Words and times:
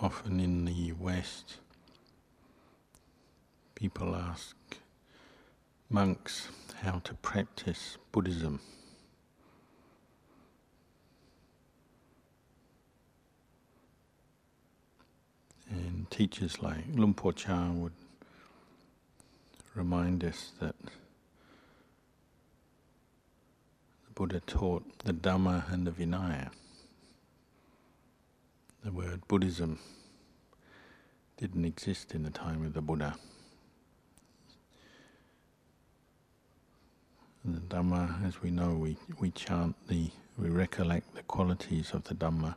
often 0.00 0.38
in 0.38 0.64
the 0.64 0.92
West, 0.92 1.56
people 3.74 4.14
ask 4.14 4.56
monks 5.90 6.48
how 6.82 7.00
to 7.00 7.14
practice 7.14 7.96
Buddhism. 8.12 8.60
And 15.70 16.08
teachers 16.10 16.62
like 16.62 16.84
Luang 16.94 17.14
Por 17.14 17.32
Chah 17.32 17.70
would 17.72 17.92
remind 19.74 20.24
us 20.24 20.52
that 20.60 20.76
the 20.84 20.90
Buddha 24.14 24.40
taught 24.46 24.84
the 25.04 25.12
Dhamma 25.12 25.70
and 25.72 25.86
the 25.86 25.90
Vinaya. 25.90 26.50
The 28.88 28.94
word 28.94 29.28
Buddhism 29.28 29.78
didn't 31.36 31.66
exist 31.66 32.14
in 32.14 32.22
the 32.22 32.30
time 32.30 32.64
of 32.64 32.72
the 32.72 32.80
Buddha. 32.80 33.16
And 37.44 37.54
the 37.54 37.60
Dhamma, 37.60 38.26
as 38.26 38.40
we 38.40 38.50
know, 38.50 38.72
we, 38.72 38.96
we 39.20 39.30
chant 39.32 39.76
the, 39.88 40.08
we 40.38 40.48
recollect 40.48 41.14
the 41.14 41.22
qualities 41.24 41.90
of 41.92 42.04
the 42.04 42.14
Dhamma, 42.14 42.54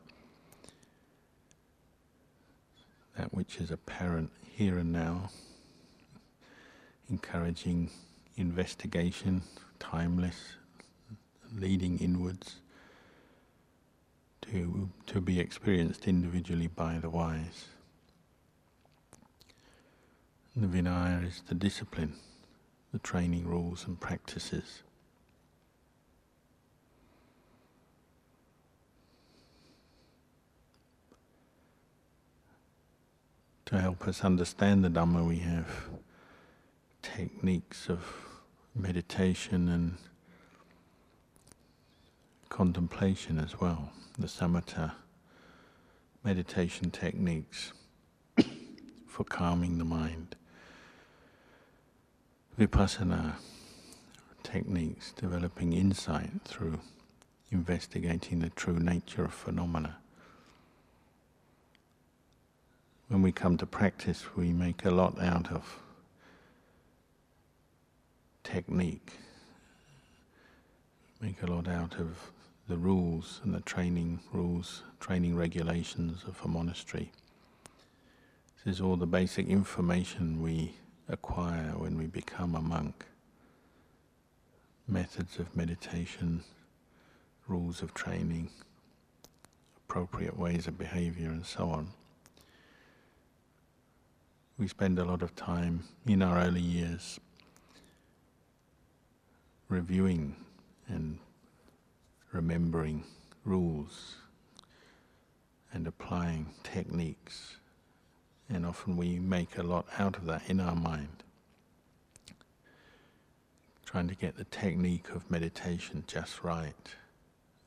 that 3.18 3.34
which 3.34 3.58
is 3.58 3.70
apparent 3.70 4.32
here 4.56 4.78
and 4.78 4.94
now, 4.94 5.32
encouraging 7.10 7.90
investigation, 8.38 9.42
timeless, 9.80 10.54
leading 11.54 12.00
inwards 12.00 12.62
to, 14.52 14.90
to 15.08 15.22
be 15.22 15.40
experienced 15.40 16.08
individually 16.08 16.68
by 16.68 17.00
the 17.00 17.10
wise. 17.10 17.66
The 20.56 20.68
Vinaya 20.68 21.26
is 21.26 21.42
the 21.48 21.56
discipline, 21.56 22.16
the 22.92 23.00
training 23.00 23.48
rules 23.48 23.88
and 23.88 24.00
practices. 24.00 24.84
To 33.66 33.80
help 33.80 34.06
us 34.06 34.26
understand 34.26 34.84
the 34.84 34.90
Dhamma, 34.90 35.26
we 35.26 35.38
have 35.38 35.88
techniques 37.02 37.88
of 37.88 38.04
meditation 38.76 39.70
and 39.70 39.98
contemplation 42.52 43.40
as 43.40 43.62
well, 43.62 43.94
the 44.20 44.28
samatha 44.28 44.92
meditation 46.22 46.92
techniques 46.92 47.72
for 49.08 49.24
calming 49.24 49.78
the 49.78 49.86
mind. 49.86 50.36
Vipassana 52.60 53.36
techniques, 54.44 55.14
developing 55.14 55.72
insight 55.72 56.30
through 56.44 56.78
investigating 57.52 58.40
the 58.40 58.50
true 58.50 58.78
nature 58.78 59.24
of 59.24 59.34
phenomena. 59.34 59.96
When 63.08 63.22
we 63.22 63.32
come 63.32 63.58
to 63.58 63.66
practice, 63.66 64.36
we 64.36 64.52
make 64.52 64.84
a 64.84 64.92
lot 64.92 65.22
out 65.22 65.54
of 65.54 65.80
technique, 68.44 69.14
make 71.22 71.42
a 71.42 71.48
lot 71.48 71.70
out 71.70 71.96
of 71.96 72.32
the 72.72 72.78
rules 72.78 73.42
and 73.44 73.54
the 73.54 73.60
training 73.60 74.18
rules, 74.32 74.84
training 75.02 75.36
regulations 75.36 76.24
of 76.26 76.40
a 76.46 76.48
monastery. 76.48 77.12
This 78.64 78.76
is 78.76 78.82
all 78.82 78.96
the 78.96 79.06
basic 79.06 79.50
information 79.50 80.42
we 80.42 80.76
acquire 81.10 81.74
when 81.76 81.98
we 81.98 82.06
become 82.06 82.56
a 82.56 82.62
monk. 82.62 83.04
Methods 84.88 85.38
of 85.38 85.54
meditation, 85.54 86.46
rules 87.46 87.82
of 87.82 87.94
training, 87.94 88.50
appropriate 89.90 90.40
ways 90.40 90.66
of 90.66 90.78
behavior, 90.78 91.28
and 91.28 91.46
so 91.46 91.70
on. 91.70 91.90
We 94.58 94.70
spend 94.70 94.98
a 94.98 95.04
lot 95.04 95.22
of 95.22 95.36
time 95.36 95.84
in 96.08 96.22
our 96.22 96.38
early 96.38 96.62
years 96.62 97.20
reviewing 99.68 100.38
and 100.88 101.20
remembering 102.32 103.04
rules 103.44 104.16
and 105.74 105.88
applying 105.88 106.48
techniques. 106.64 107.58
And 108.50 108.66
often 108.66 108.98
we 108.98 109.20
make 109.20 109.58
a 109.58 109.64
lot 109.64 109.86
out 109.98 110.18
of 110.18 110.26
that 110.26 110.44
in 110.48 110.60
our 110.60 110.76
mind. 110.76 111.24
Trying 113.86 114.08
to 114.08 114.16
get 114.16 114.38
the 114.38 114.46
technique 114.46 115.10
of 115.10 115.30
meditation 115.30 116.04
just 116.08 116.44
right, 116.44 116.96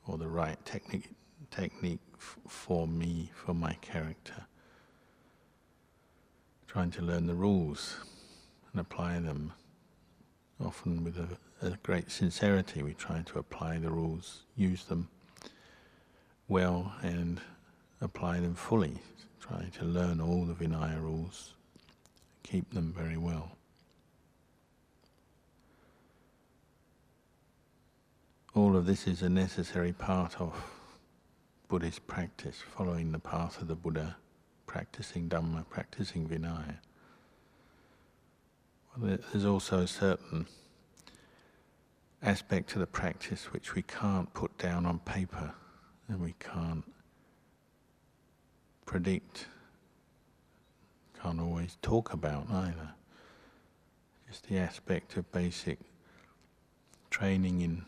or 0.06 0.16
the 0.16 0.28
right 0.28 0.62
technique, 0.64 1.10
technique 1.50 2.00
f- 2.16 2.38
for 2.48 2.86
me, 2.86 3.30
for 3.34 3.54
my 3.54 3.74
character. 3.74 4.46
Trying 6.66 6.90
to 6.92 7.02
learn 7.02 7.26
the 7.26 7.34
rules 7.34 7.96
and 8.72 8.80
apply 8.80 9.20
them, 9.20 9.52
often 10.64 11.04
with 11.04 11.18
a 11.18 11.28
a 11.64 11.78
great 11.82 12.10
sincerity. 12.10 12.82
We 12.82 12.94
try 12.94 13.22
to 13.22 13.38
apply 13.38 13.78
the 13.78 13.90
rules, 13.90 14.42
use 14.56 14.84
them 14.84 15.08
well, 16.46 16.92
and 17.02 17.40
apply 18.00 18.40
them 18.40 18.54
fully. 18.54 18.98
Try 19.40 19.70
to 19.78 19.84
learn 19.84 20.20
all 20.20 20.44
the 20.44 20.54
Vinaya 20.54 21.00
rules, 21.00 21.52
keep 22.42 22.72
them 22.72 22.94
very 22.96 23.16
well. 23.16 23.56
All 28.54 28.76
of 28.76 28.86
this 28.86 29.06
is 29.06 29.22
a 29.22 29.28
necessary 29.28 29.92
part 29.92 30.40
of 30.40 30.54
Buddhist 31.68 32.06
practice, 32.06 32.62
following 32.76 33.10
the 33.10 33.18
path 33.18 33.60
of 33.60 33.68
the 33.68 33.74
Buddha, 33.74 34.16
practicing 34.66 35.28
Dhamma, 35.28 35.68
practicing 35.68 36.28
Vinaya. 36.28 36.76
There's 38.96 39.44
also 39.44 39.80
a 39.80 39.88
certain 39.88 40.46
aspect 42.24 42.70
to 42.70 42.78
the 42.78 42.86
practice 42.86 43.52
which 43.52 43.74
we 43.74 43.82
can't 43.82 44.32
put 44.32 44.56
down 44.56 44.86
on 44.86 44.98
paper 45.00 45.52
and 46.08 46.20
we 46.20 46.34
can't 46.40 46.84
predict, 48.86 49.46
can't 51.22 51.40
always 51.40 51.76
talk 51.82 52.12
about 52.12 52.46
either. 52.50 52.90
Just 54.26 54.48
the 54.48 54.58
aspect 54.58 55.16
of 55.16 55.30
basic 55.32 55.78
training 57.10 57.60
in 57.60 57.84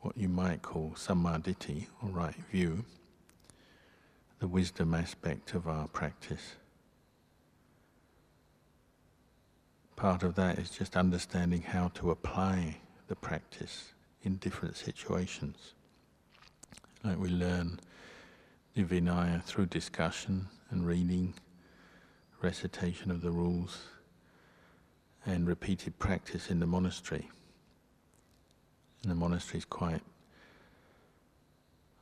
what 0.00 0.16
you 0.18 0.28
might 0.28 0.60
call 0.60 0.92
sammaditthi, 0.94 1.86
or 2.02 2.10
right 2.10 2.36
view, 2.52 2.84
the 4.38 4.46
wisdom 4.46 4.92
aspect 4.92 5.54
of 5.54 5.66
our 5.66 5.88
practice. 5.88 6.56
Part 9.96 10.22
of 10.22 10.34
that 10.34 10.58
is 10.58 10.68
just 10.68 10.94
understanding 10.94 11.62
how 11.62 11.88
to 11.94 12.10
apply 12.10 12.76
the 13.08 13.16
practice 13.16 13.92
in 14.22 14.36
different 14.36 14.76
situations. 14.76 15.74
Like 17.02 17.18
we 17.18 17.28
learn 17.28 17.80
the 18.74 18.84
Vinaya 18.84 19.42
through 19.42 19.66
discussion 19.66 20.48
and 20.70 20.86
reading, 20.86 21.34
recitation 22.42 23.10
of 23.10 23.20
the 23.20 23.30
rules, 23.30 23.82
and 25.26 25.46
repeated 25.46 25.98
practice 25.98 26.50
in 26.50 26.60
the 26.60 26.66
monastery. 26.66 27.28
And 29.02 29.10
the 29.10 29.14
monastery 29.14 29.58
is 29.58 29.64
quite 29.64 30.02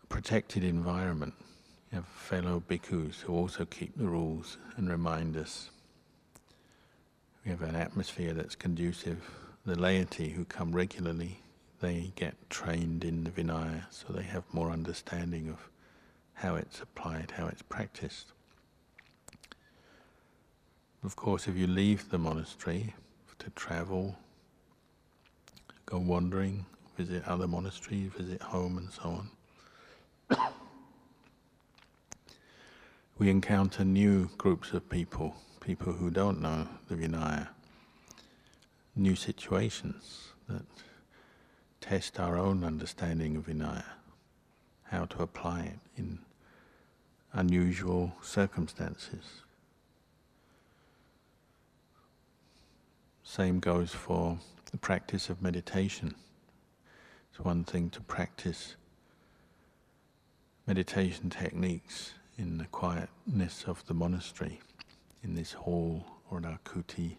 a 0.02 0.06
protected 0.06 0.64
environment. 0.64 1.34
You 1.90 1.96
have 1.96 2.06
fellow 2.06 2.62
bhikkhus 2.68 3.20
who 3.20 3.34
also 3.34 3.64
keep 3.64 3.96
the 3.96 4.06
rules 4.06 4.56
and 4.76 4.88
remind 4.88 5.36
us. 5.36 5.70
We 7.44 7.50
have 7.50 7.62
an 7.62 7.74
atmosphere 7.74 8.32
that's 8.32 8.54
conducive 8.54 9.20
the 9.64 9.78
laity 9.78 10.30
who 10.30 10.44
come 10.44 10.72
regularly, 10.72 11.38
they 11.80 12.12
get 12.16 12.34
trained 12.50 13.04
in 13.04 13.24
the 13.24 13.30
Vinaya, 13.30 13.84
so 13.90 14.12
they 14.12 14.24
have 14.24 14.42
more 14.52 14.70
understanding 14.70 15.48
of 15.48 15.68
how 16.34 16.56
it's 16.56 16.80
applied, 16.80 17.32
how 17.36 17.46
it's 17.46 17.62
practiced. 17.62 18.32
Of 21.04 21.14
course, 21.16 21.46
if 21.46 21.56
you 21.56 21.66
leave 21.66 22.10
the 22.10 22.18
monastery 22.18 22.94
to 23.38 23.50
travel, 23.50 24.16
go 25.86 25.98
wandering, 25.98 26.66
visit 26.96 27.24
other 27.26 27.46
monasteries, 27.46 28.10
visit 28.16 28.42
home, 28.42 28.78
and 28.78 28.90
so 28.90 29.24
on, 30.30 30.38
we 33.18 33.30
encounter 33.30 33.84
new 33.84 34.28
groups 34.38 34.72
of 34.72 34.88
people, 34.88 35.36
people 35.60 35.92
who 35.92 36.10
don't 36.10 36.40
know 36.40 36.66
the 36.88 36.96
Vinaya 36.96 37.48
new 38.94 39.16
situations 39.16 40.32
that 40.48 40.62
test 41.80 42.20
our 42.20 42.36
own 42.36 42.62
understanding 42.62 43.36
of 43.36 43.46
Vinaya, 43.46 43.84
how 44.84 45.04
to 45.06 45.22
apply 45.22 45.62
it 45.62 45.78
in 45.96 46.18
unusual 47.32 48.12
circumstances. 48.22 49.42
Same 53.22 53.60
goes 53.60 53.92
for 53.92 54.38
the 54.70 54.76
practice 54.76 55.30
of 55.30 55.40
meditation. 55.40 56.14
It's 57.30 57.40
one 57.40 57.64
thing 57.64 57.88
to 57.90 58.00
practice 58.02 58.76
meditation 60.66 61.30
techniques 61.30 62.12
in 62.36 62.58
the 62.58 62.66
quietness 62.66 63.64
of 63.66 63.84
the 63.86 63.94
monastery, 63.94 64.60
in 65.22 65.34
this 65.34 65.52
hall 65.52 66.04
or 66.30 66.38
in 66.38 66.44
our 66.44 66.58
kuti, 66.64 67.16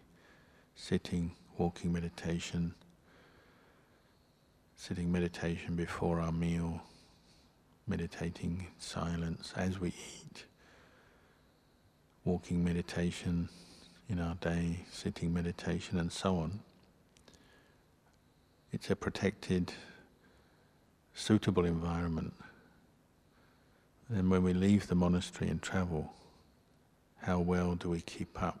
sitting, 0.76 1.32
walking 1.58 1.92
meditation, 1.92 2.74
sitting 4.76 5.10
meditation 5.10 5.76
before 5.76 6.20
our 6.20 6.32
meal, 6.32 6.82
meditating 7.86 8.58
in 8.60 8.66
silence 8.78 9.52
as 9.56 9.78
we 9.78 9.88
eat, 9.88 10.44
walking 12.24 12.64
meditation 12.64 13.48
in 14.08 14.18
our 14.18 14.34
day, 14.36 14.80
sitting 14.90 15.32
meditation, 15.32 15.98
and 15.98 16.10
so 16.10 16.36
on. 16.36 16.60
It's 18.72 18.90
a 18.90 18.96
protected, 18.96 19.72
suitable 21.14 21.64
environment. 21.64 22.34
And 24.08 24.30
when 24.30 24.42
we 24.42 24.52
leave 24.52 24.88
the 24.88 24.94
monastery 24.94 25.48
and 25.48 25.62
travel, 25.62 26.12
how 27.22 27.38
well 27.38 27.74
do 27.76 27.88
we 27.88 28.00
keep 28.00 28.42
up 28.42 28.60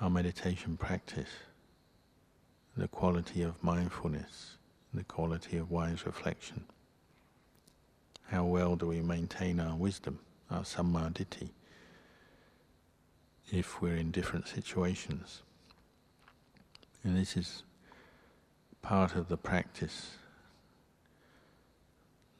our 0.00 0.10
meditation 0.10 0.76
practice, 0.76 1.28
the 2.76 2.88
quality 2.88 3.42
of 3.42 3.62
mindfulness, 3.62 4.56
the 4.94 5.04
quality 5.04 5.56
of 5.56 5.70
wise 5.70 6.06
reflection? 6.06 6.64
How 8.28 8.44
well 8.44 8.76
do 8.76 8.86
we 8.86 9.00
maintain 9.00 9.60
our 9.60 9.76
wisdom, 9.76 10.20
our 10.50 10.64
samadhi? 10.64 11.50
if 13.52 13.82
we're 13.82 13.96
in 13.96 14.10
different 14.10 14.48
situations. 14.48 15.42
And 17.02 17.16
this 17.16 17.36
is 17.36 17.62
part 18.82 19.16
of 19.16 19.28
the 19.28 19.36
practice, 19.36 20.12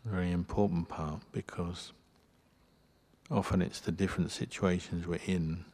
a 0.07 0.11
very 0.11 0.31
important 0.31 0.89
part, 0.89 1.21
because 1.33 1.93
often 3.31 3.63
it's 3.63 3.81
the 3.81 3.93
different 3.93 4.31
situations 4.31 5.07
we're 5.07 5.21
in 5.27 5.65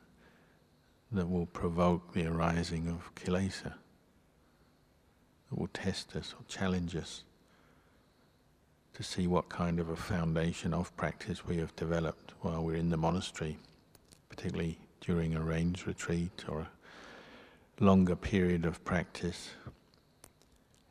that 1.16 1.28
will 1.28 1.46
provoke 1.46 2.12
the 2.12 2.26
arising 2.26 2.88
of 2.88 3.14
kilesa, 3.14 3.74
that 5.50 5.58
will 5.58 5.68
test 5.68 6.14
us 6.14 6.34
or 6.38 6.44
challenge 6.48 6.94
us 6.94 7.24
to 8.94 9.02
see 9.02 9.26
what 9.26 9.48
kind 9.48 9.78
of 9.78 9.90
a 9.90 9.96
foundation 9.96 10.72
of 10.72 10.96
practice 10.96 11.44
we 11.44 11.58
have 11.58 11.74
developed 11.76 12.32
while 12.40 12.62
we're 12.62 12.76
in 12.76 12.88
the 12.88 12.96
monastery, 12.96 13.58
particularly 14.28 14.78
during 15.00 15.34
a 15.34 15.40
rains 15.40 15.86
retreat 15.86 16.44
or 16.48 16.60
a 16.60 17.84
longer 17.84 18.16
period 18.16 18.64
of 18.64 18.82
practice, 18.84 19.50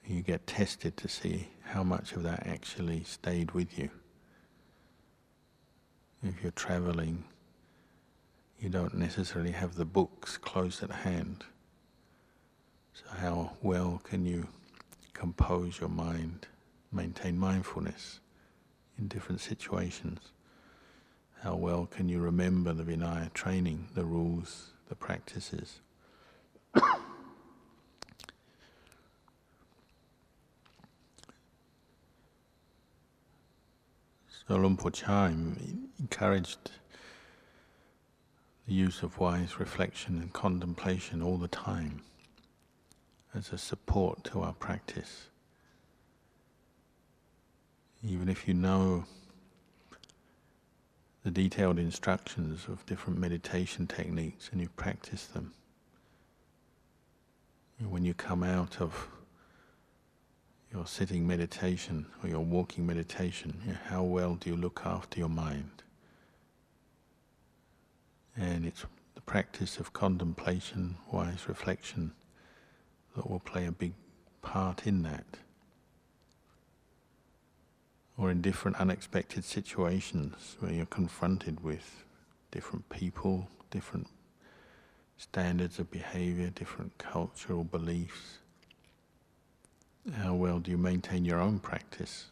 you 0.06 0.22
get 0.22 0.46
tested 0.46 0.96
to 0.98 1.08
see 1.08 1.50
how 1.64 1.84
much 1.84 2.12
of 2.14 2.22
that 2.24 2.46
actually 2.46 3.04
stayed 3.04 3.52
with 3.52 3.78
you. 3.80 3.90
If 6.24 6.44
you're 6.44 6.52
traveling, 6.52 7.24
you 8.60 8.70
don't 8.70 8.96
necessarily 8.96 9.52
have 9.52 9.76
the 9.76 9.86
books 9.86 10.38
close 10.38 10.82
at 10.82 10.92
hand. 10.92 11.44
So, 12.94 13.04
how 13.18 13.52
well 13.62 14.02
can 14.04 14.26
you 14.26 14.48
compose 15.14 15.80
your 15.80 15.90
mind, 15.90 16.48
maintain 16.92 17.38
mindfulness 17.38 18.20
in 18.98 19.08
different 19.08 19.42
situations? 19.42 20.32
How 21.44 21.56
well 21.56 21.86
can 21.86 22.10
you 22.10 22.20
remember 22.20 22.74
the 22.74 22.84
Vinaya 22.84 23.32
training, 23.34 23.90
the 23.94 24.06
rules, 24.06 24.72
the 24.88 24.96
practices? 24.96 25.82
so 26.74 26.90
Luang 34.50 34.78
Por 34.78 34.92
Chah 34.92 35.26
encouraged 36.00 36.72
the 38.68 38.74
use 38.74 39.04
of 39.04 39.20
wise 39.20 39.60
reflection 39.60 40.18
and 40.18 40.34
contemplation 40.34 41.22
all 41.22 41.38
the 41.38 41.48
time 41.48 42.02
as 43.34 43.52
a 43.52 43.58
support 43.58 44.24
to 44.24 44.42
our 44.42 44.54
practice. 44.54 45.28
Even 48.04 48.30
if 48.30 48.48
you 48.48 48.54
know 48.54 49.06
the 51.24 51.32
detailed 51.32 51.80
instructions 51.80 52.68
of 52.68 52.86
different 52.86 53.20
meditation 53.20 53.88
techniques 53.88 54.50
and 54.52 54.62
you 54.62 54.70
practice 54.70 55.26
them. 55.26 55.52
When 57.80 58.06
you 58.06 58.14
come 58.14 58.44
out 58.44 58.80
of 58.80 59.08
your 60.72 60.86
sitting 60.86 61.26
meditation 61.26 62.06
or 62.22 62.30
your 62.30 62.42
walking 62.42 62.86
meditation, 62.86 63.80
how 63.88 64.04
well 64.04 64.36
do 64.36 64.50
you 64.50 64.56
look 64.56 64.82
after 64.86 65.20
your 65.20 65.30
mind? 65.30 65.84
And 68.38 68.66
it's 68.66 68.86
the 69.16 69.22
practice 69.22 69.78
of 69.78 69.94
contemplation, 69.94 70.98
wise 71.12 71.48
reflection, 71.48 72.12
that 73.16 73.30
will 73.30 73.40
play 73.40 73.66
a 73.66 73.72
big 73.72 73.94
part 74.42 74.86
in 74.86 75.04
that 75.04 75.26
or 78.18 78.32
in 78.32 78.42
different 78.42 78.78
unexpected 78.78 79.44
situations 79.44 80.56
where 80.60 80.72
you're 80.72 80.86
confronted 80.86 81.64
with 81.64 82.06
different 82.52 82.88
people, 82.90 83.48
different 83.72 84.08
standards 85.18 85.80
of 85.80 85.92
behavior, 85.92 86.50
different 86.50 86.98
cultural 86.98 87.64
beliefs. 87.64 88.40
How 90.14 90.34
well 90.34 90.60
do 90.60 90.72
you 90.72 90.78
maintain 90.78 91.26
your 91.26 91.40
own 91.40 91.60
practice 91.60 92.28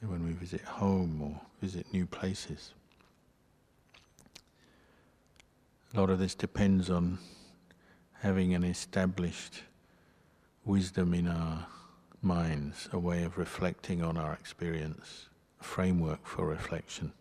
when 0.00 0.24
we 0.24 0.32
visit 0.32 0.62
home 0.62 1.22
or 1.22 1.40
visit 1.60 1.86
new 1.92 2.06
places? 2.06 2.72
A 5.94 6.00
lot 6.00 6.08
of 6.08 6.18
this 6.18 6.34
depends 6.34 6.88
on 6.88 7.18
having 8.20 8.54
an 8.54 8.64
established 8.64 9.62
wisdom 10.64 11.12
in 11.12 11.28
our 11.28 11.66
minds, 12.22 12.88
a 12.94 12.98
way 12.98 13.24
of 13.24 13.36
reflecting 13.36 14.02
on 14.02 14.16
our 14.16 14.32
experience, 14.32 15.28
a 15.60 15.64
framework 15.64 16.26
for 16.26 16.46
reflection. 16.46 17.12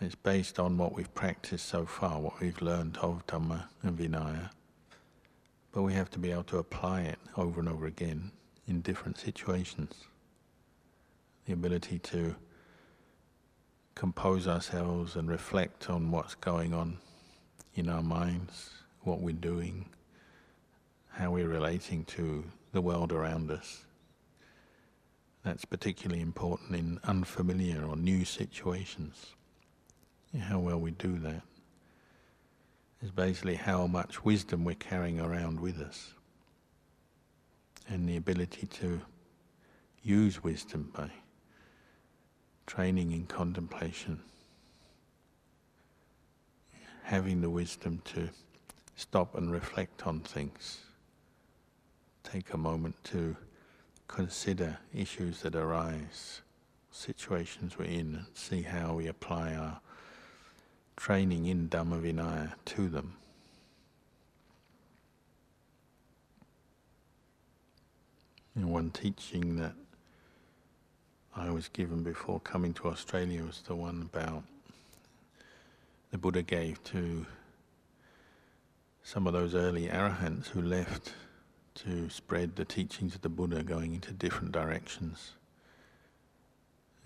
It's 0.00 0.14
based 0.14 0.58
on 0.58 0.78
what 0.78 0.94
we've 0.94 1.12
practiced 1.12 1.66
so 1.66 1.84
far, 1.84 2.18
what 2.18 2.40
we've 2.40 2.62
learned 2.62 2.96
of 2.96 3.26
Dhamma 3.26 3.64
and 3.82 3.98
Vinaya. 3.98 4.50
But 5.70 5.82
we 5.82 5.92
have 5.92 6.10
to 6.12 6.18
be 6.18 6.32
able 6.32 6.44
to 6.44 6.58
apply 6.58 7.02
it 7.02 7.18
over 7.36 7.60
and 7.60 7.68
over 7.68 7.84
again 7.84 8.30
in 8.66 8.80
different 8.80 9.18
situations. 9.18 9.92
The 11.44 11.52
ability 11.52 11.98
to 11.98 12.36
compose 13.94 14.48
ourselves 14.48 15.16
and 15.16 15.28
reflect 15.28 15.90
on 15.90 16.10
what's 16.10 16.34
going 16.34 16.74
on 16.74 16.98
in 17.74 17.88
our 17.88 18.02
minds, 18.02 18.70
what 19.02 19.20
we're 19.20 19.32
doing, 19.32 19.86
how 21.10 21.30
we're 21.30 21.48
relating 21.48 22.04
to 22.04 22.44
the 22.72 22.80
world 22.80 23.12
around 23.12 23.50
us. 23.50 23.84
That's 25.44 25.64
particularly 25.64 26.22
important 26.22 26.76
in 26.76 27.00
unfamiliar 27.04 27.84
or 27.84 27.96
new 27.96 28.24
situations. 28.24 29.34
How 30.38 30.58
well 30.58 30.78
we 30.78 30.92
do 30.92 31.18
that 31.18 31.42
is 33.02 33.10
basically 33.10 33.56
how 33.56 33.86
much 33.86 34.24
wisdom 34.24 34.64
we're 34.64 34.74
carrying 34.76 35.20
around 35.20 35.60
with 35.60 35.80
us 35.80 36.14
and 37.88 38.08
the 38.08 38.16
ability 38.16 38.66
to 38.66 39.00
use 40.02 40.42
wisdom 40.42 40.90
by 40.94 41.10
training 42.66 43.12
in 43.12 43.26
contemplation, 43.26 44.20
having 47.04 47.40
the 47.40 47.50
wisdom 47.50 48.00
to 48.04 48.28
stop 48.96 49.34
and 49.34 49.50
reflect 49.50 50.06
on 50.06 50.20
things 50.20 50.80
take 52.32 52.52
a 52.52 52.56
moment 52.56 52.94
to 53.04 53.36
consider 54.08 54.78
issues 54.94 55.42
that 55.42 55.54
arise, 55.54 56.40
situations 56.90 57.78
we're 57.78 57.84
in, 57.84 58.14
and 58.14 58.26
see 58.34 58.62
how 58.62 58.94
we 58.94 59.06
apply 59.06 59.54
our 59.54 59.80
training 60.96 61.46
in 61.46 61.68
Dhamma 61.68 62.00
Vinaya 62.00 62.52
to 62.64 62.88
them. 62.88 63.14
And 68.54 68.70
one 68.70 68.90
teaching 68.90 69.56
that 69.56 69.74
I 71.34 71.50
was 71.50 71.68
given 71.68 72.02
before 72.02 72.40
coming 72.40 72.74
to 72.74 72.88
Australia 72.88 73.42
was 73.42 73.62
the 73.62 73.74
one 73.74 74.02
about 74.02 74.44
the 76.10 76.18
Buddha 76.18 76.42
gave 76.42 76.84
to 76.84 77.24
some 79.02 79.26
of 79.26 79.32
those 79.32 79.54
early 79.54 79.88
arahants 79.88 80.48
who 80.48 80.60
left 80.60 81.14
to 81.76 82.10
spread 82.10 82.56
the 82.56 82.66
teachings 82.66 83.14
of 83.14 83.22
the 83.22 83.30
Buddha 83.30 83.62
going 83.62 83.94
into 83.94 84.12
different 84.12 84.52
directions. 84.52 85.32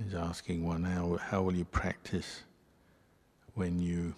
He's 0.02 0.14
asking 0.14 0.66
one, 0.66 0.82
how, 0.82 1.18
how 1.18 1.42
will 1.42 1.54
you 1.54 1.64
practice 1.64 2.42
when 3.54 3.78
you 3.78 4.12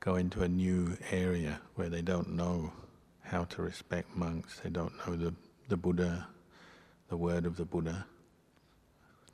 go 0.00 0.16
into 0.16 0.42
a 0.42 0.48
new 0.48 0.98
area 1.10 1.58
where 1.76 1.88
they 1.88 2.02
don't 2.02 2.36
know 2.36 2.70
how 3.22 3.44
to 3.44 3.62
respect 3.62 4.14
monks, 4.14 4.60
they 4.62 4.68
don't 4.68 4.92
know 5.06 5.16
the, 5.16 5.34
the 5.68 5.76
Buddha, 5.76 6.28
the 7.08 7.16
word 7.16 7.46
of 7.46 7.56
the 7.56 7.64
Buddha, 7.64 8.04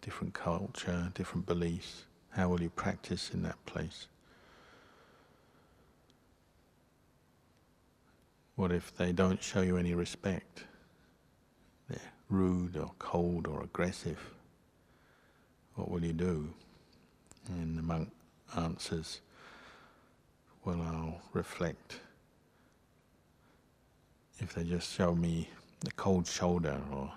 different 0.05 0.35
culture, 0.35 1.11
different 1.15 1.47
beliefs. 1.47 2.05
How 2.31 2.49
will 2.49 2.61
you 2.61 2.69
practice 2.69 3.31
in 3.33 3.43
that 3.45 3.65
place? 3.65 4.07
What 8.57 8.71
if 8.71 8.95
they 8.97 9.13
don't 9.13 9.43
show 9.43 9.63
you 9.63 9.79
any 9.79 9.95
respect? 9.95 10.65
They're 11.89 12.13
rude 12.29 12.77
or 12.77 12.91
cold 12.99 13.47
or 13.47 13.63
aggressive. 13.63 14.19
What 15.75 15.91
will 15.91 16.05
you 16.05 16.13
do? 16.13 16.53
And 17.49 17.79
the 17.79 17.83
monk 17.83 18.11
answers, 18.57 19.21
Well, 20.65 20.83
I'll 20.83 21.23
reflect. 21.33 22.01
If 24.39 24.55
they 24.55 24.65
just 24.65 24.93
show 24.93 25.15
me 25.15 25.49
the 25.81 25.93
cold 25.93 26.27
shoulder 26.27 26.81
or 26.93 27.11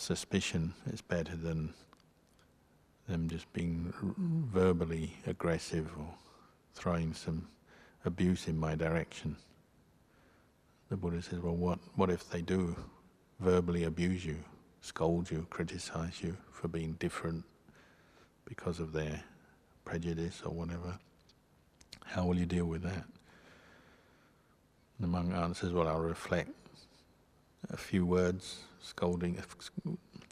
suspicion, 0.00 0.72
is 0.86 1.02
better 1.02 1.36
than 1.36 1.74
them 3.06 3.28
just 3.28 3.52
being 3.52 3.92
verbally 4.52 5.12
aggressive 5.26 5.90
or 5.98 6.08
throwing 6.74 7.12
some 7.12 7.46
abuse 8.06 8.48
in 8.48 8.58
my 8.58 8.74
direction. 8.74 9.36
The 10.88 10.96
Buddha 10.96 11.20
says, 11.20 11.40
well, 11.40 11.54
what, 11.54 11.78
what 11.96 12.08
if 12.10 12.28
they 12.30 12.40
do 12.40 12.74
verbally 13.40 13.84
abuse 13.84 14.24
you, 14.24 14.38
scold 14.80 15.30
you, 15.30 15.46
criticize 15.50 16.22
you 16.22 16.36
for 16.50 16.68
being 16.68 16.94
different 16.94 17.44
because 18.46 18.80
of 18.80 18.92
their 18.92 19.22
prejudice 19.84 20.42
or 20.44 20.52
whatever? 20.52 20.98
How 22.06 22.24
will 22.24 22.38
you 22.38 22.46
deal 22.46 22.64
with 22.64 22.82
that? 22.82 23.04
The 24.98 25.06
monk 25.06 25.34
answers, 25.34 25.72
well, 25.72 25.88
I'll 25.88 26.00
reflect 26.00 26.50
a 27.70 27.76
few 27.76 28.06
words, 28.06 28.60
scolding, 28.80 29.42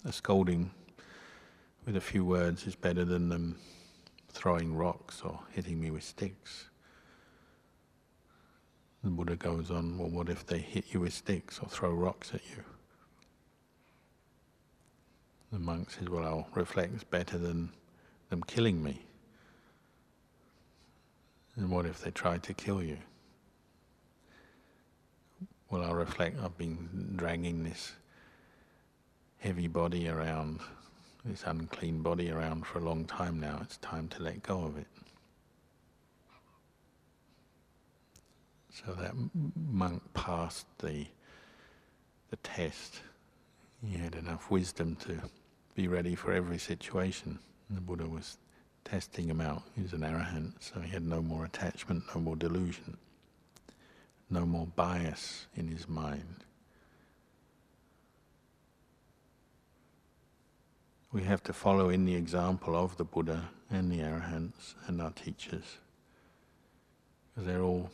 a 0.04 0.12
scolding 0.12 0.70
with 1.86 1.96
a 1.96 2.00
few 2.00 2.24
words 2.24 2.66
is 2.66 2.74
better 2.74 3.04
than 3.04 3.28
them 3.28 3.56
throwing 4.30 4.74
rocks 4.74 5.22
or 5.24 5.40
hitting 5.50 5.80
me 5.80 5.90
with 5.90 6.04
sticks. 6.04 6.68
The 9.02 9.10
Buddha 9.10 9.36
goes 9.36 9.70
on, 9.70 9.96
well, 9.96 10.10
what 10.10 10.28
if 10.28 10.46
they 10.46 10.58
hit 10.58 10.92
you 10.92 11.00
with 11.00 11.12
sticks 11.12 11.60
or 11.60 11.68
throw 11.68 11.90
rocks 11.92 12.32
at 12.34 12.42
you? 12.50 12.62
The 15.52 15.58
monk 15.58 15.90
says, 15.90 16.08
well, 16.08 16.24
I'll 16.24 16.48
reflect 16.54 17.10
better 17.10 17.38
than 17.38 17.70
them 18.28 18.42
killing 18.42 18.82
me. 18.82 19.00
And 21.56 21.70
what 21.70 21.86
if 21.86 22.02
they 22.02 22.10
try 22.10 22.38
to 22.38 22.54
kill 22.54 22.82
you? 22.82 22.98
Well, 25.70 25.82
I'll 25.82 25.94
reflect, 25.94 26.38
I've 26.42 26.56
been 26.58 27.14
dragging 27.16 27.64
this 27.64 27.92
heavy 29.38 29.68
body 29.68 30.08
around, 30.08 30.60
this 31.24 31.44
unclean 31.46 32.02
body 32.02 32.30
around 32.30 32.66
for 32.66 32.78
a 32.78 32.82
long 32.82 33.04
time 33.04 33.40
now. 33.40 33.58
It's 33.62 33.76
time 33.78 34.08
to 34.08 34.22
let 34.22 34.42
go 34.42 34.64
of 34.64 34.76
it. 34.76 34.86
So 38.70 38.92
that 38.94 39.14
monk 39.70 40.02
passed 40.14 40.66
the 40.78 41.06
the 42.30 42.36
test. 42.36 43.00
He 43.82 43.96
had 43.96 44.14
enough 44.14 44.50
wisdom 44.50 44.96
to 44.96 45.20
be 45.74 45.88
ready 45.88 46.14
for 46.14 46.32
every 46.32 46.58
situation. 46.58 47.38
The 47.70 47.80
Buddha 47.80 48.06
was 48.06 48.38
testing 48.84 49.28
him 49.28 49.40
out. 49.40 49.62
He 49.76 49.82
was 49.82 49.92
an 49.92 50.00
arahant, 50.00 50.52
so 50.60 50.80
he 50.80 50.90
had 50.90 51.04
no 51.04 51.22
more 51.22 51.44
attachment, 51.44 52.04
no 52.14 52.20
more 52.20 52.36
delusion, 52.36 52.96
no 54.30 54.44
more 54.44 54.66
bias 54.66 55.46
in 55.56 55.68
his 55.68 55.88
mind. 55.88 56.44
We 61.10 61.22
have 61.22 61.42
to 61.44 61.54
follow 61.54 61.88
in 61.88 62.04
the 62.04 62.14
example 62.14 62.76
of 62.76 62.98
the 62.98 63.04
Buddha 63.04 63.48
and 63.70 63.90
the 63.90 64.00
arahants 64.00 64.74
and 64.86 65.00
our 65.00 65.10
teachers, 65.10 65.78
because 67.34 67.46
they're 67.46 67.62
all 67.62 67.90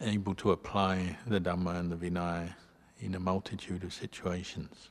able 0.00 0.34
to 0.36 0.50
apply 0.50 1.18
the 1.24 1.40
Dhamma 1.40 1.78
and 1.78 1.92
the 1.92 1.96
Vinaya 1.96 2.54
in 2.98 3.14
a 3.14 3.20
multitude 3.20 3.84
of 3.84 3.92
situations. 3.94 4.90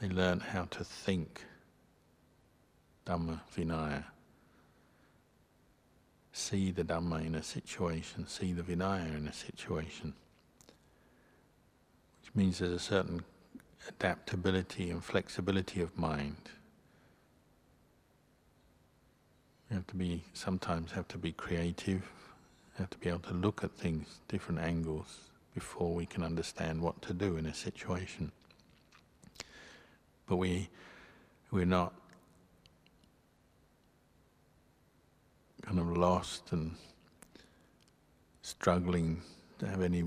They 0.00 0.08
learn 0.08 0.40
how 0.40 0.64
to 0.64 0.82
think 0.82 1.44
Dhamma 3.06 3.40
Vinaya, 3.56 4.04
see 6.32 6.72
the 6.72 6.82
Dhamma 6.82 7.24
in 7.24 7.36
a 7.36 7.44
situation, 7.44 8.26
see 8.26 8.52
the 8.52 8.62
Vinaya 8.62 9.16
in 9.16 9.28
a 9.28 9.32
situation, 9.32 10.14
which 12.20 12.34
means 12.34 12.58
there's 12.58 12.72
a 12.72 12.78
certain 12.80 13.22
adaptability 13.88 14.90
and 14.90 15.02
flexibility 15.02 15.80
of 15.80 15.96
mind. 15.98 16.36
You 19.70 19.76
have 19.76 19.86
to 19.88 19.96
be, 19.96 20.22
sometimes 20.32 20.92
have 20.92 21.08
to 21.08 21.18
be 21.18 21.32
creative, 21.32 22.08
have 22.78 22.90
to 22.90 22.98
be 22.98 23.08
able 23.08 23.20
to 23.20 23.34
look 23.34 23.64
at 23.64 23.72
things 23.72 24.20
different 24.28 24.60
angles 24.60 25.30
before 25.54 25.94
we 25.94 26.06
can 26.06 26.22
understand 26.22 26.80
what 26.80 27.00
to 27.02 27.14
do 27.14 27.36
in 27.36 27.46
a 27.46 27.54
situation. 27.54 28.30
But 30.26 30.36
we 30.36 30.68
we're 31.50 31.64
not 31.64 31.94
kind 35.62 35.78
of 35.78 35.96
lost 35.96 36.52
and 36.52 36.74
struggling 38.42 39.22
to 39.58 39.66
have 39.66 39.82
any 39.82 40.04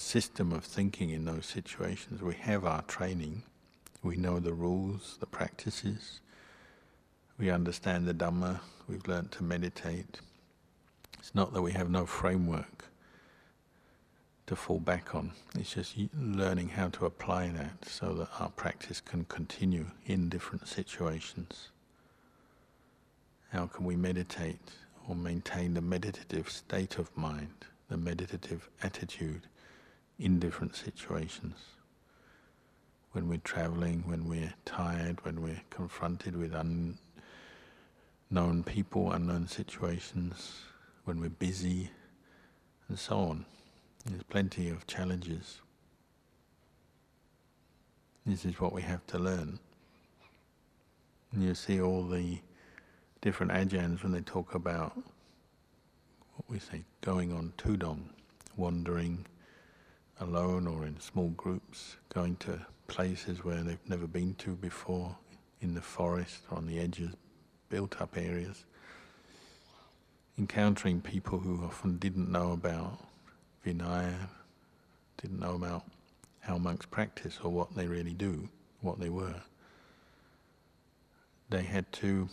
system 0.00 0.52
of 0.52 0.64
thinking 0.64 1.10
in 1.10 1.24
those 1.24 1.46
situations. 1.46 2.22
We 2.22 2.34
have 2.34 2.64
our 2.64 2.82
training, 2.82 3.42
we 4.02 4.16
know 4.16 4.40
the 4.40 4.52
rules, 4.52 5.16
the 5.20 5.26
practices, 5.26 6.20
we 7.38 7.50
understand 7.50 8.06
the 8.06 8.14
Dhamma, 8.14 8.60
we've 8.88 9.06
learned 9.06 9.32
to 9.32 9.44
meditate. 9.44 10.20
It's 11.18 11.34
not 11.34 11.52
that 11.52 11.62
we 11.62 11.72
have 11.72 11.90
no 11.90 12.06
framework 12.06 12.84
to 14.46 14.56
fall 14.56 14.78
back 14.78 15.14
on. 15.14 15.32
It's 15.58 15.74
just 15.74 15.94
learning 16.18 16.68
how 16.68 16.88
to 16.90 17.06
apply 17.06 17.48
that 17.48 17.88
so 17.88 18.12
that 18.14 18.28
our 18.38 18.50
practice 18.50 19.00
can 19.00 19.24
continue 19.24 19.86
in 20.06 20.28
different 20.28 20.68
situations. 20.68 21.70
How 23.50 23.66
can 23.66 23.84
we 23.84 23.96
meditate 23.96 24.72
or 25.08 25.14
maintain 25.14 25.74
the 25.74 25.80
meditative 25.80 26.50
state 26.50 26.98
of 26.98 27.16
mind, 27.16 27.64
the 27.88 27.96
meditative 27.96 28.68
attitude 28.82 29.42
in 30.18 30.38
different 30.38 30.76
situations? 30.76 31.56
When 33.12 33.28
we're 33.28 33.38
traveling, 33.38 34.02
when 34.06 34.28
we're 34.28 34.54
tired, 34.64 35.24
when 35.24 35.40
we're 35.40 35.62
confronted 35.70 36.36
with 36.36 36.54
unknown 36.54 36.98
people, 38.64 39.12
unknown 39.12 39.46
situations, 39.46 40.62
when 41.04 41.20
we're 41.20 41.28
busy, 41.28 41.90
and 42.88 42.98
so 42.98 43.18
on. 43.18 43.44
There's 44.04 44.22
plenty 44.24 44.68
of 44.68 44.86
challenges. 44.86 45.60
This 48.26 48.44
is 48.44 48.60
what 48.60 48.72
we 48.72 48.82
have 48.82 49.06
to 49.08 49.18
learn. 49.18 49.58
And 51.32 51.42
you 51.42 51.54
see 51.54 51.80
all 51.80 52.04
the 52.04 52.38
different 53.20 53.52
ajahns 53.52 54.02
when 54.02 54.12
they 54.12 54.20
talk 54.20 54.54
about 54.54 54.96
what 54.96 56.48
we 56.48 56.58
say 56.58 56.84
going 57.00 57.32
on 57.32 57.52
tudong, 57.56 58.00
wandering 58.56 59.24
alone 60.20 60.66
or 60.66 60.86
in 60.86 61.00
small 61.00 61.28
groups, 61.30 61.96
going 62.12 62.36
to 62.36 62.60
places 62.86 63.44
where 63.44 63.62
they've 63.62 63.88
never 63.88 64.06
been 64.06 64.34
to 64.34 64.56
before, 64.56 65.16
in 65.60 65.74
the 65.74 65.80
forest 65.80 66.42
or 66.50 66.58
on 66.58 66.66
the 66.66 66.78
edges, 66.78 67.14
built 67.68 68.00
up 68.00 68.16
areas 68.16 68.64
encountering 70.38 71.00
people 71.00 71.38
who 71.38 71.64
often 71.64 71.96
didn't 71.98 72.30
know 72.30 72.52
about 72.52 72.98
Vinaya, 73.64 74.28
didn't 75.20 75.38
know 75.38 75.54
about 75.54 75.84
how 76.40 76.58
monks 76.58 76.86
practice 76.86 77.38
or 77.42 77.50
what 77.50 77.74
they 77.74 77.86
really 77.86 78.12
do, 78.12 78.48
what 78.80 78.98
they 78.98 79.08
were. 79.08 79.40
They 81.50 81.62
had 81.62 81.90
to 81.94 82.28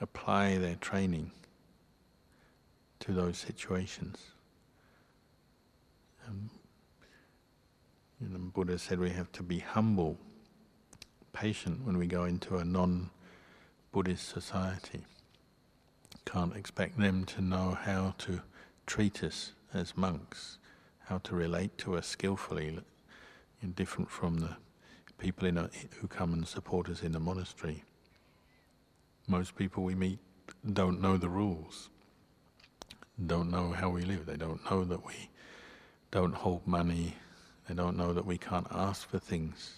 apply 0.00 0.58
their 0.58 0.76
training 0.76 1.30
to 3.00 3.12
those 3.12 3.36
situations. 3.36 4.18
Buddha 8.52 8.78
said 8.78 8.98
we 8.98 9.10
have 9.10 9.30
to 9.32 9.42
be 9.42 9.58
humble, 9.60 10.18
patient 11.32 11.84
when 11.84 11.96
we 11.96 12.06
go 12.06 12.24
into 12.24 12.56
a 12.56 12.64
non 12.64 13.10
Buddhist 13.92 14.28
society 14.28 15.04
can't 16.24 16.54
expect 16.54 16.98
them 16.98 17.24
to 17.24 17.40
know 17.40 17.76
how 17.82 18.14
to 18.18 18.40
treat 18.86 19.24
us 19.24 19.52
as 19.74 19.96
monks, 19.96 20.58
how 21.06 21.18
to 21.18 21.34
relate 21.34 21.76
to 21.78 21.96
us 21.96 22.06
skillfully, 22.06 22.78
different 23.74 24.10
from 24.10 24.38
the 24.38 24.56
people 25.18 25.46
a, 25.58 25.68
who 26.00 26.06
come 26.06 26.32
and 26.32 26.46
support 26.46 26.88
us 26.88 27.02
in 27.02 27.12
the 27.12 27.20
monastery. 27.20 27.82
Most 29.26 29.56
people 29.56 29.82
we 29.82 29.94
meet 29.94 30.18
don't 30.72 31.00
know 31.00 31.16
the 31.16 31.28
rules, 31.28 31.90
don't 33.26 33.50
know 33.50 33.72
how 33.72 33.90
we 33.90 34.02
live. 34.02 34.26
They 34.26 34.36
don't 34.36 34.64
know 34.70 34.84
that 34.84 35.04
we 35.04 35.30
don't 36.10 36.34
hold 36.34 36.66
money. 36.66 37.16
They 37.70 37.76
don't 37.76 37.96
know 37.96 38.12
that 38.12 38.26
we 38.26 38.36
can't 38.36 38.66
ask 38.72 39.08
for 39.08 39.20
things 39.20 39.74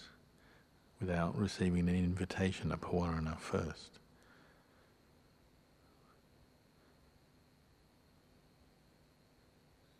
without 0.99 1.37
receiving 1.37 1.87
an 1.87 1.95
invitation, 1.95 2.71
a 2.71 2.77
pawarana 2.77 3.37
first. 3.37 3.99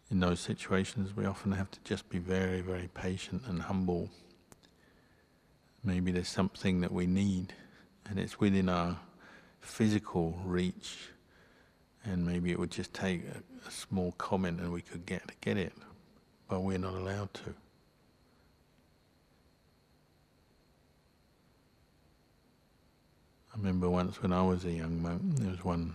In 0.09 0.21
those 0.21 0.39
situations, 0.39 1.15
we 1.15 1.27
often 1.27 1.51
have 1.51 1.69
to 1.69 1.79
just 1.83 2.09
be 2.09 2.17
very, 2.17 2.62
very 2.62 2.89
patient 2.95 3.43
and 3.45 3.62
humble. 3.62 4.09
Maybe 5.83 6.12
there's 6.12 6.29
something 6.29 6.81
that 6.81 6.91
we 6.91 7.05
need, 7.05 7.53
and 8.09 8.17
it's 8.17 8.39
within 8.39 8.69
our 8.69 8.97
physical 9.62 10.41
reach, 10.43 11.09
and 12.03 12.25
maybe 12.25 12.50
it 12.50 12.57
would 12.57 12.71
just 12.71 12.91
take 12.91 13.21
a, 13.27 13.67
a 13.67 13.71
small 13.71 14.13
comment 14.13 14.62
and 14.62 14.73
we 14.73 14.81
could 14.81 15.05
get 15.05 15.39
get 15.41 15.57
it, 15.57 15.73
but 16.50 16.62
we're 16.62 16.79
not 16.79 16.95
allowed 16.95 17.31
to. 17.35 17.53
I 23.53 23.57
remember 23.57 23.88
once 23.88 24.19
when 24.22 24.33
I 24.33 24.41
was 24.41 24.65
a 24.65 24.72
young 24.72 25.00
monk, 25.00 25.22
there 25.36 25.51
was 25.51 25.63
one 25.63 25.93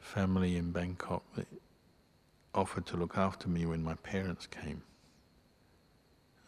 family 0.00 0.56
in 0.56 0.72
Bangkok 0.72 1.22
that 1.36 1.46
offered 2.54 2.86
to 2.86 2.96
look 2.96 3.18
after 3.18 3.50
me 3.50 3.66
when 3.66 3.84
my 3.84 3.94
parents 3.96 4.46
came. 4.46 4.80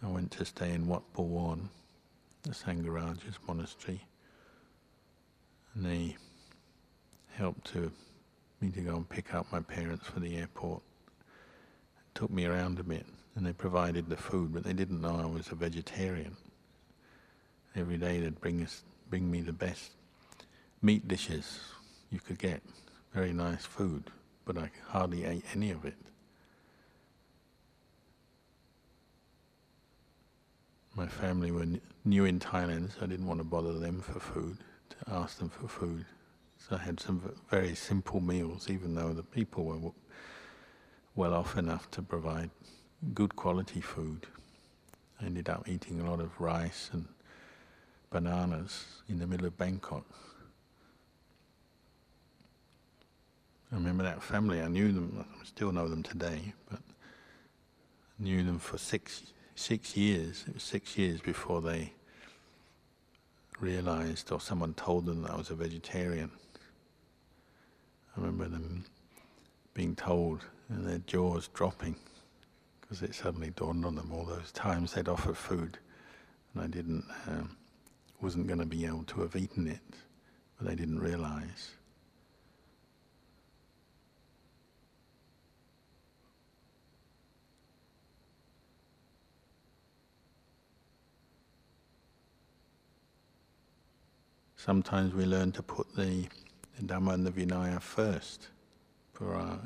I 0.02 0.08
went 0.08 0.30
to 0.32 0.44
stay 0.46 0.72
in 0.72 0.86
Wat 0.86 1.02
Bovorn, 1.14 1.68
the 2.44 2.50
Sangharaja's 2.50 3.38
monastery, 3.46 4.00
and 5.74 5.84
they 5.84 6.16
helped 7.34 7.66
to 7.72 7.92
me 8.62 8.70
to 8.70 8.80
go 8.80 8.96
and 8.96 9.08
pick 9.08 9.34
up 9.34 9.52
my 9.52 9.60
parents 9.60 10.06
for 10.06 10.20
the 10.20 10.36
airport. 10.36 10.80
It 11.98 12.18
took 12.18 12.30
me 12.30 12.46
around 12.46 12.78
a 12.78 12.84
bit, 12.84 13.04
and 13.36 13.44
they 13.44 13.52
provided 13.52 14.08
the 14.08 14.16
food, 14.16 14.54
but 14.54 14.64
they 14.64 14.72
didn't 14.72 15.02
know 15.02 15.20
I 15.22 15.26
was 15.26 15.52
a 15.52 15.54
vegetarian. 15.54 16.36
Every 17.76 17.98
day 17.98 18.20
they'd 18.20 18.40
bring 18.40 18.62
us, 18.62 18.82
bring 19.08 19.30
me 19.30 19.40
the 19.40 19.52
best 19.52 19.92
meat 20.82 21.06
dishes 21.08 21.60
you 22.10 22.20
could 22.20 22.38
get, 22.38 22.62
very 23.12 23.32
nice 23.32 23.64
food, 23.64 24.10
but 24.44 24.58
I 24.58 24.70
hardly 24.88 25.24
ate 25.24 25.44
any 25.54 25.70
of 25.70 25.84
it. 25.84 25.94
My 30.94 31.06
family 31.06 31.50
were 31.50 31.66
new 32.04 32.24
in 32.24 32.38
Thailand, 32.38 32.92
so 32.92 32.98
I 33.02 33.06
didn't 33.06 33.26
want 33.26 33.40
to 33.40 33.44
bother 33.44 33.78
them 33.78 34.00
for 34.00 34.20
food, 34.20 34.58
to 34.90 34.96
ask 35.12 35.38
them 35.38 35.48
for 35.48 35.66
food. 35.66 36.04
So 36.58 36.76
I 36.76 36.78
had 36.78 37.00
some 37.00 37.34
very 37.50 37.74
simple 37.74 38.20
meals, 38.20 38.70
even 38.70 38.94
though 38.94 39.12
the 39.12 39.22
people 39.22 39.64
were 39.64 39.90
well 41.16 41.34
off 41.34 41.56
enough 41.56 41.90
to 41.92 42.02
provide 42.02 42.50
good 43.12 43.34
quality 43.36 43.80
food. 43.80 44.26
I 45.20 45.26
ended 45.26 45.48
up 45.48 45.68
eating 45.68 46.00
a 46.00 46.10
lot 46.10 46.20
of 46.20 46.40
rice 46.40 46.90
and 46.92 47.06
bananas 48.14 48.84
in 49.08 49.18
the 49.18 49.26
middle 49.26 49.44
of 49.44 49.58
Bangkok. 49.58 50.04
I 53.72 53.74
remember 53.74 54.04
that 54.04 54.22
family, 54.22 54.62
I 54.62 54.68
knew 54.68 54.92
them, 54.92 55.26
I 55.42 55.44
still 55.44 55.72
know 55.72 55.88
them 55.88 56.04
today, 56.04 56.54
but 56.70 56.78
knew 58.20 58.44
them 58.44 58.60
for 58.60 58.78
six, 58.78 59.24
six 59.56 59.96
years. 59.96 60.44
It 60.46 60.54
was 60.54 60.62
six 60.62 60.96
years 60.96 61.20
before 61.20 61.60
they 61.60 61.92
realized 63.58 64.30
or 64.30 64.40
someone 64.40 64.74
told 64.74 65.06
them 65.06 65.22
that 65.22 65.32
I 65.32 65.36
was 65.36 65.50
a 65.50 65.56
vegetarian. 65.56 66.30
I 68.16 68.20
remember 68.20 68.44
them 68.44 68.84
being 69.74 69.96
told 69.96 70.44
and 70.68 70.86
their 70.86 70.98
jaws 70.98 71.48
dropping 71.48 71.96
because 72.80 73.02
it 73.02 73.12
suddenly 73.12 73.50
dawned 73.50 73.84
on 73.84 73.96
them 73.96 74.12
all 74.12 74.24
those 74.24 74.52
times 74.52 74.92
they'd 74.92 75.08
offered 75.08 75.36
food 75.36 75.78
and 76.54 76.62
I 76.62 76.68
didn't, 76.68 77.04
um, 77.26 77.56
wasn't 78.24 78.46
going 78.46 78.58
to 78.58 78.64
be 78.64 78.86
able 78.86 79.04
to 79.04 79.20
have 79.20 79.36
eaten 79.36 79.66
it, 79.68 79.82
but 80.56 80.66
they 80.66 80.74
didn't 80.74 80.98
realize. 80.98 81.72
Sometimes 94.56 95.12
we 95.12 95.26
learn 95.26 95.52
to 95.52 95.62
put 95.62 95.94
the 95.94 96.26
the 96.76 96.82
Dhamma 96.82 97.12
and 97.12 97.26
the 97.26 97.30
Vinaya 97.30 97.80
first 97.80 98.48
for 99.12 99.34
our, 99.34 99.60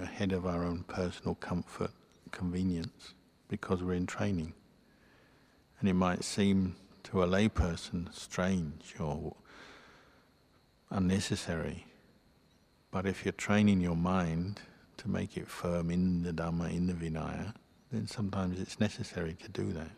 ahead 0.00 0.32
of 0.32 0.46
our 0.46 0.64
own 0.64 0.82
personal 0.88 1.34
comfort, 1.34 1.90
convenience, 2.30 3.12
because 3.48 3.82
we're 3.82 3.92
in 3.92 4.06
training. 4.06 4.54
And 5.78 5.88
it 5.90 5.92
might 5.92 6.24
seem 6.24 6.74
to 7.10 7.22
a 7.22 7.26
layperson 7.26 8.12
strange 8.14 8.94
or 8.98 9.34
unnecessary, 10.90 11.86
but 12.90 13.06
if 13.06 13.24
you're 13.24 13.32
training 13.32 13.80
your 13.80 13.96
mind 13.96 14.60
to 14.96 15.08
make 15.08 15.36
it 15.36 15.48
firm 15.48 15.90
in 15.90 16.22
the 16.22 16.32
Dhamma, 16.32 16.70
in 16.70 16.86
the 16.86 16.94
Vinaya, 16.94 17.54
then 17.92 18.06
sometimes 18.06 18.60
it's 18.60 18.80
necessary 18.80 19.36
to 19.42 19.48
do 19.48 19.72
that. 19.72 19.90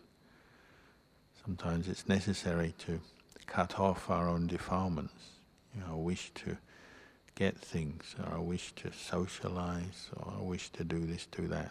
Sometimes 1.44 1.88
it's 1.88 2.08
necessary 2.08 2.74
to 2.78 3.00
cut 3.46 3.78
off 3.78 4.10
our 4.10 4.28
own 4.28 4.46
defilements 4.46 5.38
you 5.74 5.80
know, 5.86 5.96
wish 5.96 6.30
to 6.34 6.56
get 7.34 7.56
things, 7.56 8.16
or 8.26 8.36
a 8.36 8.42
wish 8.42 8.72
to 8.72 8.92
socialize, 8.92 10.10
or 10.16 10.34
a 10.40 10.42
wish 10.42 10.70
to 10.70 10.84
do 10.84 10.98
this, 11.06 11.26
do 11.26 11.46
that. 11.48 11.70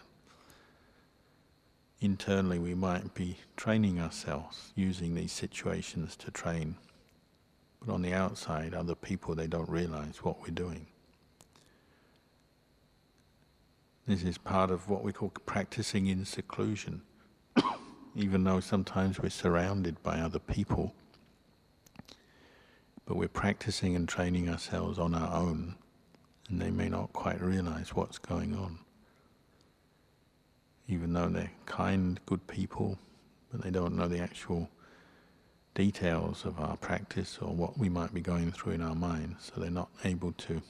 Internally, 2.00 2.60
we 2.60 2.74
might 2.74 3.12
be 3.14 3.38
training 3.56 4.00
ourselves, 4.00 4.72
using 4.76 5.14
these 5.14 5.32
situations 5.32 6.16
to 6.16 6.30
train. 6.30 6.76
But 7.80 7.92
on 7.92 8.02
the 8.02 8.12
outside, 8.12 8.72
other 8.72 8.94
people, 8.94 9.34
they 9.34 9.48
don't 9.48 9.68
realize 9.68 10.22
what 10.22 10.40
we're 10.40 10.54
doing. 10.54 10.86
This 14.06 14.22
is 14.22 14.38
part 14.38 14.70
of 14.70 14.88
what 14.88 15.02
we 15.02 15.12
call 15.12 15.30
practicing 15.44 16.06
in 16.06 16.24
seclusion. 16.24 17.02
Even 18.14 18.44
though 18.44 18.60
sometimes 18.60 19.20
we're 19.20 19.28
surrounded 19.28 20.02
by 20.02 20.20
other 20.20 20.38
people, 20.38 20.94
but 23.04 23.16
we're 23.16 23.28
practicing 23.28 23.96
and 23.96 24.08
training 24.08 24.48
ourselves 24.48 24.98
on 24.98 25.14
our 25.14 25.34
own, 25.34 25.74
and 26.48 26.60
they 26.60 26.70
may 26.70 26.88
not 26.88 27.12
quite 27.12 27.40
realize 27.40 27.94
what's 27.94 28.18
going 28.18 28.54
on. 28.54 28.78
Even 30.88 31.12
though 31.12 31.28
they're 31.28 31.52
kind, 31.66 32.18
good 32.26 32.46
people, 32.46 32.98
but 33.52 33.62
they 33.62 33.70
don't 33.70 33.94
know 33.94 34.08
the 34.08 34.20
actual 34.20 34.68
details 35.74 36.44
of 36.44 36.58
our 36.58 36.76
practice 36.76 37.38
or 37.40 37.54
what 37.54 37.78
we 37.78 37.88
might 37.88 38.12
be 38.12 38.20
going 38.20 38.50
through 38.50 38.72
in 38.72 38.82
our 38.82 38.94
minds, 38.94 39.52
so 39.54 39.60
they're 39.60 39.70
not 39.70 39.90
able 40.04 40.32
to 40.32 40.60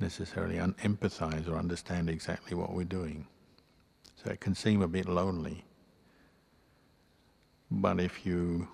necessarily 0.00 0.58
un- 0.58 0.74
empathize 0.82 1.48
or 1.48 1.56
understand 1.56 2.10
exactly 2.10 2.56
what 2.56 2.72
we're 2.72 2.84
doing. 2.84 3.26
So 4.22 4.30
it 4.30 4.40
can 4.40 4.54
seem 4.54 4.82
a 4.82 4.88
bit 4.88 5.08
lonely. 5.08 5.64
But 7.70 8.00
if 8.00 8.26
you 8.26 8.68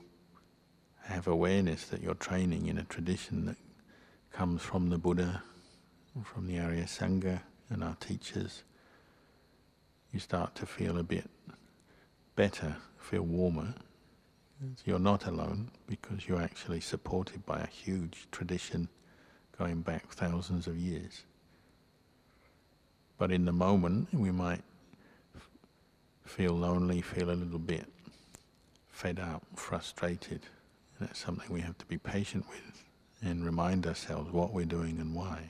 have 1.05 1.27
awareness 1.27 1.87
that 1.87 2.03
you're 2.03 2.15
training 2.15 2.67
in 2.67 2.79
a 2.79 2.85
tradition 2.85 3.47
that 3.47 3.57
comes 4.33 4.63
from 4.63 4.91
the 4.91 4.99
Buddha, 4.99 5.43
from 6.25 6.47
the 6.47 6.59
Arya 6.59 6.85
Sangha 6.85 7.41
and 7.71 7.83
our 7.85 7.97
teachers, 8.01 8.63
you 10.19 10.21
start 10.21 10.53
to 10.57 10.67
feel 10.67 10.99
a 10.99 11.03
bit 11.05 11.31
better, 12.35 12.75
feel 12.99 13.23
warmer. 13.23 13.73
You're 14.85 14.99
not 14.99 15.27
alone 15.27 15.71
because 15.87 16.27
you're 16.27 16.43
actually 16.43 16.81
supported 16.81 17.47
by 17.47 17.61
a 17.61 17.69
huge 17.69 18.27
tradition 18.33 18.89
going 19.57 19.83
back 19.83 20.09
thousands 20.09 20.67
of 20.67 20.77
years. 20.77 21.23
But 23.17 23.31
in 23.31 23.45
the 23.45 23.53
moment, 23.53 24.09
we 24.13 24.33
might 24.33 24.65
feel 26.25 26.55
lonely, 26.55 27.01
feel 27.01 27.31
a 27.31 27.39
little 27.39 27.61
bit 27.61 27.87
fed 28.89 29.21
up, 29.21 29.45
frustrated. 29.55 30.41
That's 30.99 31.21
something 31.21 31.47
we 31.49 31.61
have 31.61 31.79
to 31.79 31.87
be 31.87 31.97
patient 31.97 32.45
with 32.49 32.83
and 33.23 33.45
remind 33.45 33.87
ourselves 33.87 34.33
what 34.33 34.53
we're 34.53 34.65
doing 34.65 34.99
and 34.99 35.15
why. 35.15 35.45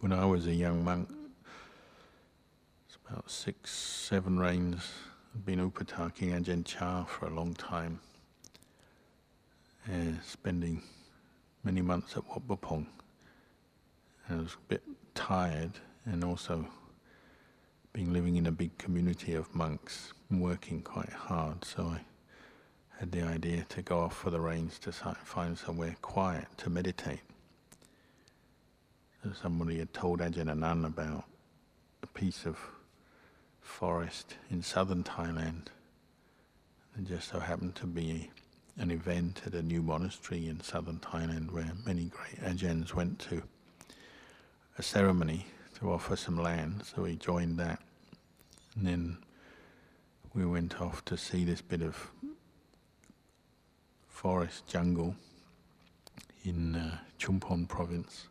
When 0.00 0.12
I 0.14 0.24
was 0.24 0.46
a 0.46 0.54
young 0.54 0.82
monk, 0.82 1.10
it's 2.86 2.96
about 3.06 3.30
six, 3.30 3.70
seven 3.70 4.38
rains, 4.38 4.90
I've 5.34 5.44
been 5.44 5.58
upataki 5.58 6.32
Ajahn 6.32 6.64
Chah 6.64 7.04
for 7.04 7.26
a 7.26 7.30
long 7.30 7.52
time, 7.52 8.00
spending 10.24 10.82
many 11.64 11.82
months 11.82 12.16
at 12.16 12.26
Wat 12.26 12.60
Pong. 12.62 12.86
And 14.26 14.40
I 14.40 14.42
was 14.42 14.54
a 14.54 14.68
bit 14.68 14.82
tired 15.14 15.72
and 16.06 16.24
also 16.24 16.66
being 17.92 18.10
living 18.10 18.36
in 18.36 18.46
a 18.46 18.52
big 18.52 18.78
community 18.78 19.34
of 19.34 19.54
monks, 19.54 20.14
working 20.30 20.80
quite 20.80 21.12
hard, 21.12 21.62
so 21.62 21.84
I 21.84 22.00
had 23.00 23.12
the 23.12 23.20
idea 23.20 23.66
to 23.68 23.82
go 23.82 23.98
off 23.98 24.16
for 24.16 24.30
the 24.30 24.40
rains 24.40 24.78
to 24.78 24.92
find 24.92 25.58
somewhere 25.58 25.94
quiet 26.00 26.46
to 26.56 26.70
meditate. 26.70 27.20
So 29.22 29.32
somebody 29.42 29.78
had 29.78 29.92
told 29.92 30.20
Ajahn 30.20 30.86
about 30.86 31.24
a 32.02 32.06
piece 32.06 32.46
of 32.46 32.58
forest 33.60 34.36
in 34.50 34.62
southern 34.62 35.04
Thailand. 35.04 35.66
It 36.98 37.06
just 37.06 37.28
so 37.28 37.38
happened 37.38 37.74
to 37.76 37.86
be 37.86 38.30
an 38.78 38.90
event 38.90 39.42
at 39.44 39.52
a 39.52 39.62
new 39.62 39.82
monastery 39.82 40.48
in 40.48 40.60
southern 40.62 41.00
Thailand 41.00 41.52
where 41.52 41.70
many 41.84 42.06
great 42.06 42.40
Ajahns 42.42 42.94
went 42.94 43.18
to 43.28 43.42
a 44.78 44.82
ceremony 44.82 45.46
to 45.78 45.92
offer 45.92 46.16
some 46.16 46.38
land, 46.38 46.82
so 46.86 47.02
we 47.02 47.16
joined 47.16 47.58
that. 47.58 47.78
And 48.74 48.86
then 48.86 49.18
we 50.32 50.46
went 50.46 50.80
off 50.80 51.04
to 51.04 51.18
see 51.18 51.44
this 51.44 51.60
bit 51.60 51.82
of 51.82 52.10
forest 54.08 54.66
jungle 54.66 55.14
in 56.42 56.74
uh, 56.74 56.98
Chumphon 57.18 57.68
province. 57.68 58.29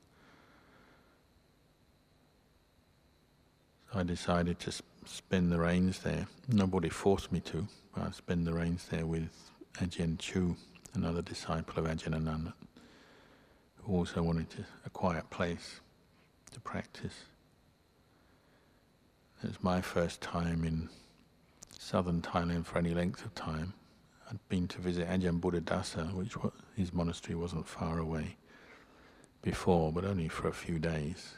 I 3.94 4.04
decided 4.04 4.60
to 4.60 4.72
spend 5.06 5.52
the 5.52 5.60
rains 5.60 6.00
there. 6.00 6.28
Nobody 6.48 6.90
forced 6.90 7.32
me 7.32 7.40
to, 7.42 7.68
but 7.96 8.04
I 8.04 8.12
spend 8.12 8.46
the 8.46 8.54
rains 8.54 8.86
there 8.92 9.08
with 9.08 9.32
Ajahn 9.80 10.20
Chu, 10.20 10.56
another 10.94 11.24
disciple 11.24 11.84
of 11.84 11.90
Ajahn 11.90 12.54
who 13.78 13.94
also 13.94 14.22
wanted 14.22 14.50
to, 14.52 14.66
a 14.86 14.92
quiet 14.92 15.28
place 15.32 15.80
to 16.52 16.60
practice. 16.60 17.16
It 19.44 19.48
was 19.48 19.64
my 19.64 19.82
first 19.82 20.22
time 20.22 20.64
in 20.64 20.90
southern 21.80 22.22
Thailand 22.22 22.66
for 22.66 22.78
any 22.78 22.94
length 22.94 23.26
of 23.26 23.34
time. 23.34 23.74
I'd 24.30 24.38
been 24.50 24.68
to 24.68 24.82
visit 24.82 25.08
Ajahn 25.08 25.40
Buddhadasa, 25.40 26.14
which 26.14 26.38
was, 26.38 26.52
his 26.76 26.94
monastery 26.94 27.36
wasn't 27.36 27.68
far 27.68 27.98
away 27.98 28.36
before, 29.42 29.92
but 29.92 30.06
only 30.06 30.28
for 30.28 30.48
a 30.48 30.54
few 30.54 30.78
days. 30.78 31.34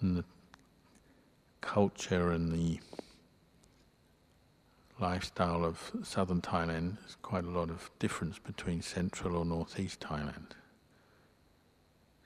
And 0.00 0.16
the 0.16 0.24
culture 1.60 2.30
and 2.32 2.52
the 2.52 2.80
lifestyle 5.00 5.64
of 5.64 5.90
southern 6.02 6.40
Thailand, 6.40 6.98
there's 7.00 7.16
quite 7.22 7.44
a 7.44 7.50
lot 7.50 7.70
of 7.70 7.90
difference 7.98 8.38
between 8.38 8.82
central 8.82 9.36
or 9.36 9.44
northeast 9.44 10.00
Thailand. 10.00 10.52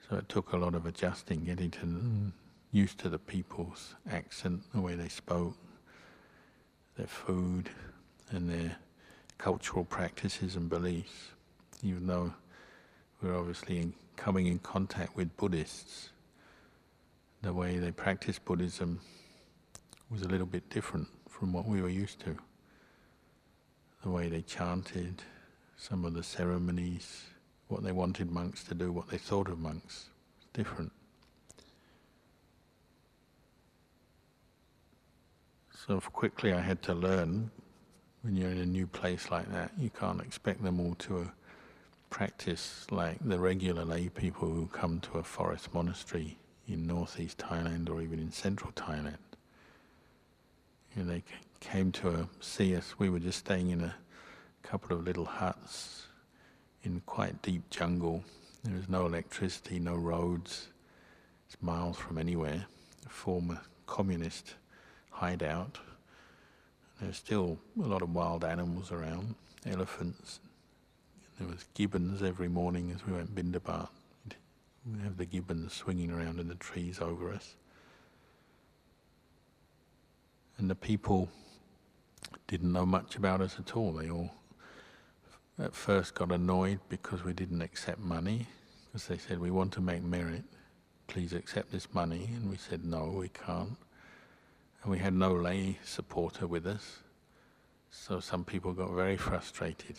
So 0.07 0.17
it 0.17 0.29
took 0.29 0.53
a 0.53 0.57
lot 0.57 0.75
of 0.75 0.85
adjusting, 0.85 1.45
getting 1.45 1.71
to 1.71 1.79
mm. 1.79 2.31
used 2.71 2.97
to 2.99 3.09
the 3.09 3.19
people's 3.19 3.95
accent, 4.09 4.63
the 4.73 4.81
way 4.81 4.95
they 4.95 5.07
spoke, 5.07 5.57
their 6.97 7.07
food, 7.07 7.69
and 8.31 8.49
their 8.49 8.75
cultural 9.37 9.85
practices 9.85 10.55
and 10.55 10.69
beliefs. 10.69 11.29
Even 11.83 12.07
though 12.07 12.33
we're 13.21 13.37
obviously 13.37 13.79
in, 13.79 13.93
coming 14.15 14.47
in 14.47 14.59
contact 14.59 15.15
with 15.15 15.35
Buddhists, 15.37 16.09
the 17.41 17.53
way 17.53 17.77
they 17.77 17.91
practiced 17.91 18.43
Buddhism 18.43 18.99
was 20.09 20.23
a 20.23 20.27
little 20.27 20.45
bit 20.45 20.69
different 20.69 21.07
from 21.29 21.53
what 21.53 21.65
we 21.65 21.81
were 21.81 21.89
used 21.89 22.19
to. 22.21 22.35
The 24.03 24.09
way 24.09 24.27
they 24.27 24.41
chanted, 24.41 25.21
some 25.77 26.03
of 26.03 26.13
the 26.13 26.23
ceremonies, 26.23 27.23
what 27.67 27.83
they 27.83 27.91
wanted 27.91 28.31
monks 28.31 28.63
to 28.65 28.75
do, 28.75 28.91
what 28.91 29.09
they 29.09 29.17
thought 29.17 29.47
of 29.47 29.59
monks. 29.59 30.07
different. 30.51 30.91
So 35.87 35.99
quickly 36.01 36.51
I 36.53 36.59
had 36.59 36.81
to 36.83 36.93
learn, 36.93 37.51
when 38.23 38.35
you're 38.35 38.49
in 38.49 38.57
a 38.57 38.65
new 38.65 38.87
place 38.87 39.31
like 39.31 39.49
that, 39.53 39.71
you 39.77 39.89
can't 39.89 40.21
expect 40.21 40.61
them 40.63 40.79
all 40.79 40.95
to 40.95 41.19
uh, 41.19 41.25
practice 42.09 42.85
like 42.91 43.17
the 43.21 43.39
regular 43.39 43.85
lay 43.85 44.09
people 44.09 44.49
who 44.49 44.67
come 44.67 44.99
to 44.99 45.19
a 45.19 45.23
forest 45.23 45.73
monastery 45.73 46.37
in 46.69 46.87
northeast 46.87 47.37
Thailand 47.39 47.89
or 47.89 48.01
even 48.01 48.19
in 48.19 48.31
central 48.31 48.71
Thailand. 48.73 49.17
Know, 50.95 51.05
they 51.05 51.23
came 51.59 51.91
to 51.93 52.09
uh, 52.09 52.25
see 52.39 52.75
us, 52.75 52.95
we 52.97 53.09
were 53.09 53.19
just 53.19 53.39
staying 53.39 53.69
in 53.69 53.81
a 53.81 53.95
couple 54.63 54.95
of 54.95 55.05
little 55.05 55.25
huts 55.25 56.07
in 56.83 57.01
quite 57.05 57.41
deep 57.41 57.69
jungle. 57.69 58.23
There 58.63 58.75
was 58.75 58.89
no 58.89 59.05
electricity, 59.05 59.79
no 59.79 59.95
roads. 59.95 60.67
It's 61.47 61.61
miles 61.61 61.97
from 61.97 62.17
anywhere. 62.17 62.65
A 63.05 63.09
former 63.09 63.61
communist 63.85 64.55
hideout. 65.11 65.79
There's 67.01 67.17
still 67.17 67.57
a 67.81 67.87
lot 67.87 68.01
of 68.01 68.13
wild 68.13 68.43
animals 68.43 68.91
around, 68.91 69.35
elephants. 69.65 70.39
There 71.39 71.47
was 71.47 71.65
gibbons 71.73 72.21
every 72.21 72.49
morning 72.49 72.91
as 72.93 73.05
we 73.05 73.13
went 73.13 73.33
bindabat. 73.33 73.87
We 74.95 75.03
have 75.03 75.17
the 75.17 75.25
gibbons 75.25 75.73
swinging 75.73 76.11
around 76.11 76.39
in 76.39 76.47
the 76.47 76.55
trees 76.55 76.99
over 76.99 77.31
us. 77.31 77.55
And 80.57 80.69
the 80.69 80.75
people 80.75 81.29
didn't 82.47 82.71
know 82.71 82.85
much 82.85 83.15
about 83.15 83.41
us 83.41 83.57
at 83.59 83.75
all. 83.75 83.93
They 83.93 84.09
all 84.09 84.31
at 85.57 85.73
first 85.73 86.15
got 86.15 86.31
annoyed 86.31 86.79
because 86.89 87.23
we 87.23 87.33
didn't 87.33 87.61
accept 87.61 87.99
money, 87.99 88.47
because 88.85 89.07
they 89.07 89.17
said, 89.17 89.39
we 89.39 89.51
want 89.51 89.73
to 89.73 89.81
make 89.81 90.03
merit, 90.03 90.43
please 91.07 91.33
accept 91.33 91.71
this 91.71 91.93
money. 91.93 92.29
And 92.35 92.49
we 92.49 92.57
said, 92.57 92.83
no, 92.83 93.05
we 93.05 93.29
can't. 93.29 93.77
And 94.81 94.91
we 94.91 94.99
had 94.99 95.13
no 95.13 95.33
lay 95.33 95.77
supporter 95.83 96.47
with 96.47 96.65
us. 96.65 96.99
So 97.91 98.19
some 98.19 98.43
people 98.43 98.73
got 98.73 98.91
very 98.91 99.17
frustrated. 99.17 99.97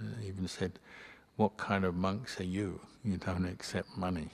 They 0.00 0.26
even 0.26 0.48
said, 0.48 0.78
what 1.36 1.56
kind 1.56 1.84
of 1.84 1.94
monks 1.94 2.40
are 2.40 2.44
you? 2.44 2.80
You 3.04 3.16
don't 3.16 3.46
accept 3.46 3.96
money. 3.96 4.28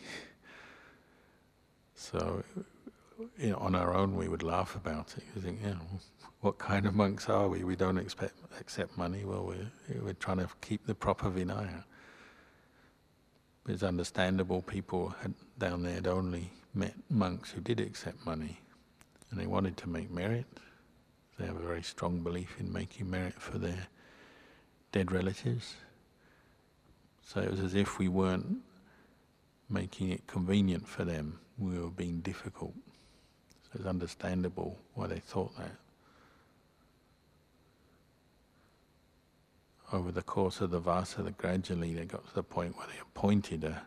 So 1.94 2.44
you 3.38 3.50
know, 3.50 3.56
on 3.56 3.74
our 3.74 3.94
own 3.94 4.16
we 4.16 4.28
would 4.28 4.42
laugh 4.42 4.76
about 4.76 5.14
it. 5.16 5.24
You 5.34 5.42
think, 5.42 5.62
know, 5.62 5.78
what 6.40 6.58
kind 6.58 6.86
of 6.86 6.94
monks 6.94 7.28
are 7.28 7.48
we? 7.48 7.64
We 7.64 7.76
don't 7.76 7.98
expect, 7.98 8.34
accept 8.60 8.96
money. 8.96 9.24
Well, 9.24 9.44
we're, 9.44 10.02
we're 10.02 10.12
trying 10.14 10.38
to 10.38 10.48
keep 10.60 10.86
the 10.86 10.94
proper 10.94 11.30
Vinaya. 11.30 11.84
It's 13.68 13.82
understandable 13.82 14.62
people 14.62 15.14
had, 15.20 15.34
down 15.58 15.82
there 15.82 15.94
had 15.94 16.06
only 16.06 16.50
met 16.74 16.94
monks 17.10 17.50
who 17.50 17.60
did 17.60 17.80
accept 17.80 18.24
money 18.24 18.60
and 19.30 19.38
they 19.38 19.46
wanted 19.46 19.76
to 19.78 19.88
make 19.88 20.10
merit. 20.10 20.46
They 21.38 21.46
have 21.46 21.56
a 21.56 21.66
very 21.66 21.82
strong 21.82 22.20
belief 22.20 22.56
in 22.58 22.72
making 22.72 23.10
merit 23.10 23.34
for 23.34 23.58
their 23.58 23.88
dead 24.92 25.12
relatives. 25.12 25.74
So 27.28 27.40
it 27.40 27.50
was 27.50 27.60
as 27.60 27.74
if 27.74 27.98
we 27.98 28.08
weren't 28.08 28.46
making 29.68 30.12
it 30.12 30.26
convenient 30.26 30.88
for 30.88 31.04
them, 31.04 31.38
we 31.58 31.78
were 31.78 31.90
being 31.90 32.20
difficult. 32.20 32.72
So 33.64 33.70
it's 33.74 33.86
understandable 33.86 34.78
why 34.94 35.08
they 35.08 35.18
thought 35.18 35.54
that. 35.58 35.72
over 39.92 40.12
the 40.12 40.22
course 40.22 40.60
of 40.60 40.70
the 40.70 40.78
Vasa, 40.78 41.22
that 41.22 41.38
gradually 41.38 41.94
they 41.94 42.04
got 42.04 42.26
to 42.28 42.34
the 42.34 42.42
point 42.42 42.76
where 42.76 42.86
they 42.86 43.00
appointed 43.00 43.64
a 43.64 43.82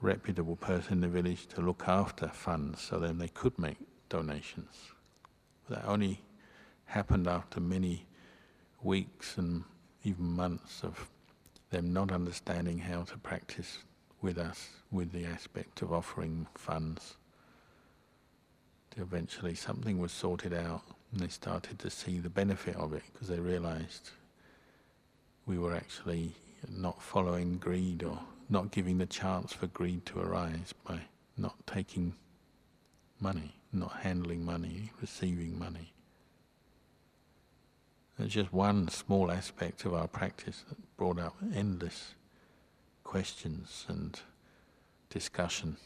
reputable 0.00 0.56
person 0.56 0.94
in 0.94 1.00
the 1.00 1.08
village 1.08 1.46
to 1.46 1.60
look 1.60 1.84
after 1.86 2.28
funds 2.28 2.80
so 2.80 2.98
then 2.98 3.18
they 3.18 3.28
could 3.28 3.56
make 3.58 3.78
donations. 4.08 4.74
That 5.68 5.84
only 5.86 6.20
happened 6.86 7.28
after 7.28 7.60
many 7.60 8.06
weeks 8.82 9.38
and 9.38 9.62
even 10.02 10.24
months 10.24 10.82
of 10.82 11.08
them 11.70 11.92
not 11.92 12.12
understanding 12.12 12.78
how 12.78 13.02
to 13.02 13.18
practice 13.18 13.78
with 14.22 14.38
us 14.38 14.68
with 14.90 15.12
the 15.12 15.24
aspect 15.24 15.82
of 15.82 15.92
offering 15.92 16.46
funds. 16.54 17.16
Eventually 18.96 19.54
something 19.54 19.98
was 19.98 20.12
sorted 20.12 20.54
out 20.54 20.82
and 21.12 21.20
they 21.20 21.28
started 21.28 21.78
to 21.80 21.90
see 21.90 22.18
the 22.18 22.30
benefit 22.30 22.76
of 22.76 22.92
it 22.92 23.02
because 23.12 23.28
they 23.28 23.40
realized 23.40 24.10
we 25.46 25.58
were 25.58 25.74
actually 25.74 26.32
not 26.70 27.02
following 27.02 27.58
greed 27.58 28.02
or 28.02 28.18
not 28.48 28.70
giving 28.70 28.98
the 28.98 29.06
chance 29.06 29.52
for 29.52 29.66
greed 29.68 30.04
to 30.06 30.20
arise 30.20 30.74
by 30.86 31.00
not 31.36 31.54
taking 31.66 32.14
money, 33.20 33.54
not 33.72 33.92
handling 34.02 34.44
money, 34.44 34.90
receiving 35.00 35.58
money. 35.58 35.93
There's 38.18 38.32
just 38.32 38.52
one 38.52 38.88
small 38.88 39.30
aspect 39.30 39.84
of 39.84 39.94
our 39.94 40.06
practice 40.06 40.64
that 40.68 40.96
brought 40.96 41.18
up 41.18 41.36
endless 41.54 42.14
questions 43.02 43.86
and 43.88 44.18
discussion 45.10 45.76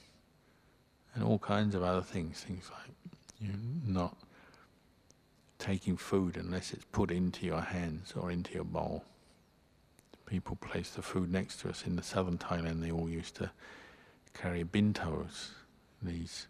and 1.14 1.24
all 1.24 1.38
kinds 1.38 1.74
of 1.74 1.82
other 1.82 2.02
things, 2.02 2.40
things 2.40 2.70
like 2.70 2.94
you 3.40 3.54
not 3.86 4.16
taking 5.58 5.96
food 5.96 6.36
unless 6.36 6.72
it's 6.72 6.84
put 6.92 7.10
into 7.10 7.46
your 7.46 7.60
hands 7.60 8.12
or 8.16 8.30
into 8.30 8.52
your 8.52 8.64
bowl 8.64 9.04
people 10.28 10.56
place 10.56 10.90
the 10.90 11.02
food 11.02 11.32
next 11.32 11.60
to 11.60 11.70
us 11.70 11.84
in 11.86 11.96
the 11.96 12.02
southern 12.02 12.38
Thailand. 12.38 12.82
They 12.82 12.90
all 12.90 13.08
used 13.08 13.34
to 13.36 13.50
carry 14.34 14.62
bintos, 14.62 15.50
these 16.02 16.48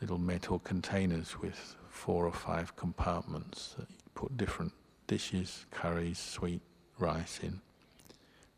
little 0.00 0.18
metal 0.18 0.58
containers 0.58 1.40
with 1.40 1.76
four 1.88 2.26
or 2.26 2.32
five 2.32 2.76
compartments 2.76 3.74
that 3.78 3.88
put 4.18 4.36
different 4.36 4.72
dishes, 5.06 5.64
curries, 5.70 6.18
sweet, 6.18 6.60
rice 6.98 7.38
in. 7.40 7.60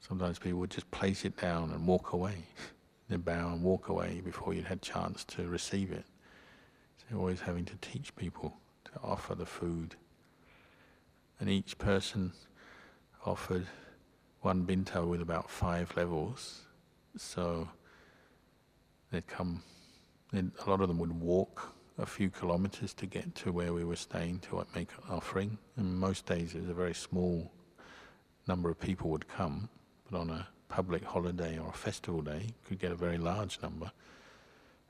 Sometimes 0.00 0.38
people 0.38 0.58
would 0.60 0.70
just 0.70 0.90
place 0.90 1.26
it 1.26 1.36
down 1.36 1.70
and 1.72 1.86
walk 1.86 2.14
away. 2.14 2.36
They'd 3.10 3.22
bow 3.22 3.52
and 3.52 3.62
walk 3.62 3.90
away 3.90 4.22
before 4.24 4.54
you'd 4.54 4.64
had 4.64 4.80
chance 4.80 5.22
to 5.24 5.46
receive 5.46 5.92
it. 5.92 6.04
So 6.96 7.18
always 7.18 7.40
having 7.40 7.66
to 7.66 7.76
teach 7.82 8.16
people 8.16 8.54
to 8.86 8.92
offer 9.02 9.34
the 9.34 9.44
food. 9.44 9.96
And 11.38 11.50
each 11.50 11.76
person 11.76 12.32
offered 13.26 13.66
one 14.40 14.66
binto 14.66 15.06
with 15.06 15.20
about 15.20 15.50
five 15.50 15.94
levels. 15.94 16.62
So 17.18 17.68
they'd 19.10 19.26
come, 19.26 19.62
they'd, 20.32 20.50
a 20.64 20.70
lot 20.70 20.80
of 20.80 20.88
them 20.88 20.98
would 21.00 21.20
walk 21.20 21.74
a 22.00 22.06
few 22.06 22.30
kilometers 22.30 22.94
to 22.94 23.06
get 23.06 23.34
to 23.34 23.52
where 23.52 23.72
we 23.72 23.84
were 23.84 23.96
staying 23.96 24.40
to 24.40 24.64
make 24.74 24.88
an 24.92 25.14
offering. 25.14 25.58
And 25.76 25.98
most 25.98 26.26
days 26.26 26.54
it 26.54 26.62
was 26.62 26.70
a 26.70 26.74
very 26.74 26.94
small 26.94 27.50
number 28.48 28.70
of 28.70 28.80
people 28.80 29.10
would 29.10 29.28
come, 29.28 29.68
but 30.10 30.18
on 30.18 30.30
a 30.30 30.48
public 30.68 31.04
holiday 31.04 31.58
or 31.58 31.68
a 31.68 31.72
festival 31.72 32.22
day, 32.22 32.42
you 32.46 32.54
could 32.66 32.78
get 32.78 32.92
a 32.92 32.96
very 32.96 33.18
large 33.18 33.60
number. 33.62 33.90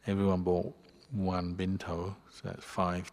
Everyone 0.06 0.42
bought 0.42 0.72
one 1.10 1.54
binto, 1.56 2.14
so 2.30 2.40
that's 2.44 2.64
five 2.64 3.10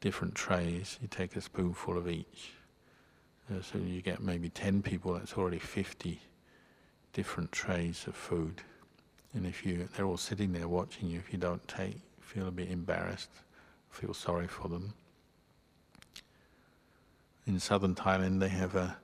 different 0.00 0.34
trays. 0.34 0.98
You 1.00 1.08
take 1.08 1.36
a 1.36 1.40
spoonful 1.40 1.96
of 1.96 2.08
each. 2.08 2.52
Uh, 3.50 3.62
so 3.62 3.78
you 3.78 4.02
get 4.02 4.20
maybe 4.20 4.48
10 4.50 4.82
people, 4.82 5.14
that's 5.14 5.34
already 5.34 5.58
50 5.58 6.20
different 7.12 7.52
trays 7.52 8.06
of 8.06 8.14
food. 8.14 8.60
And 9.34 9.46
if 9.46 9.64
you, 9.64 9.88
they're 9.96 10.06
all 10.06 10.16
sitting 10.16 10.52
there 10.52 10.68
watching 10.68 11.08
you, 11.08 11.18
if 11.18 11.32
you 11.32 11.38
don't 11.38 11.66
take, 11.68 12.00
feel 12.28 12.48
a 12.48 12.50
bit 12.50 12.70
embarrassed, 12.70 13.30
feel 13.90 14.14
sorry 14.14 14.46
for 14.46 14.68
them. 14.68 14.94
In 17.46 17.58
southern 17.58 17.94
Thailand, 17.94 18.40
they 18.40 18.48
have 18.48 18.74
a, 18.74 18.96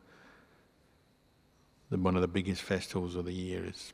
the, 1.91 1.99
one 1.99 2.15
of 2.15 2.23
the 2.23 2.29
biggest 2.29 2.63
festivals 2.63 3.17
of 3.17 3.25
the 3.25 3.33
year 3.33 3.65
is 3.65 3.93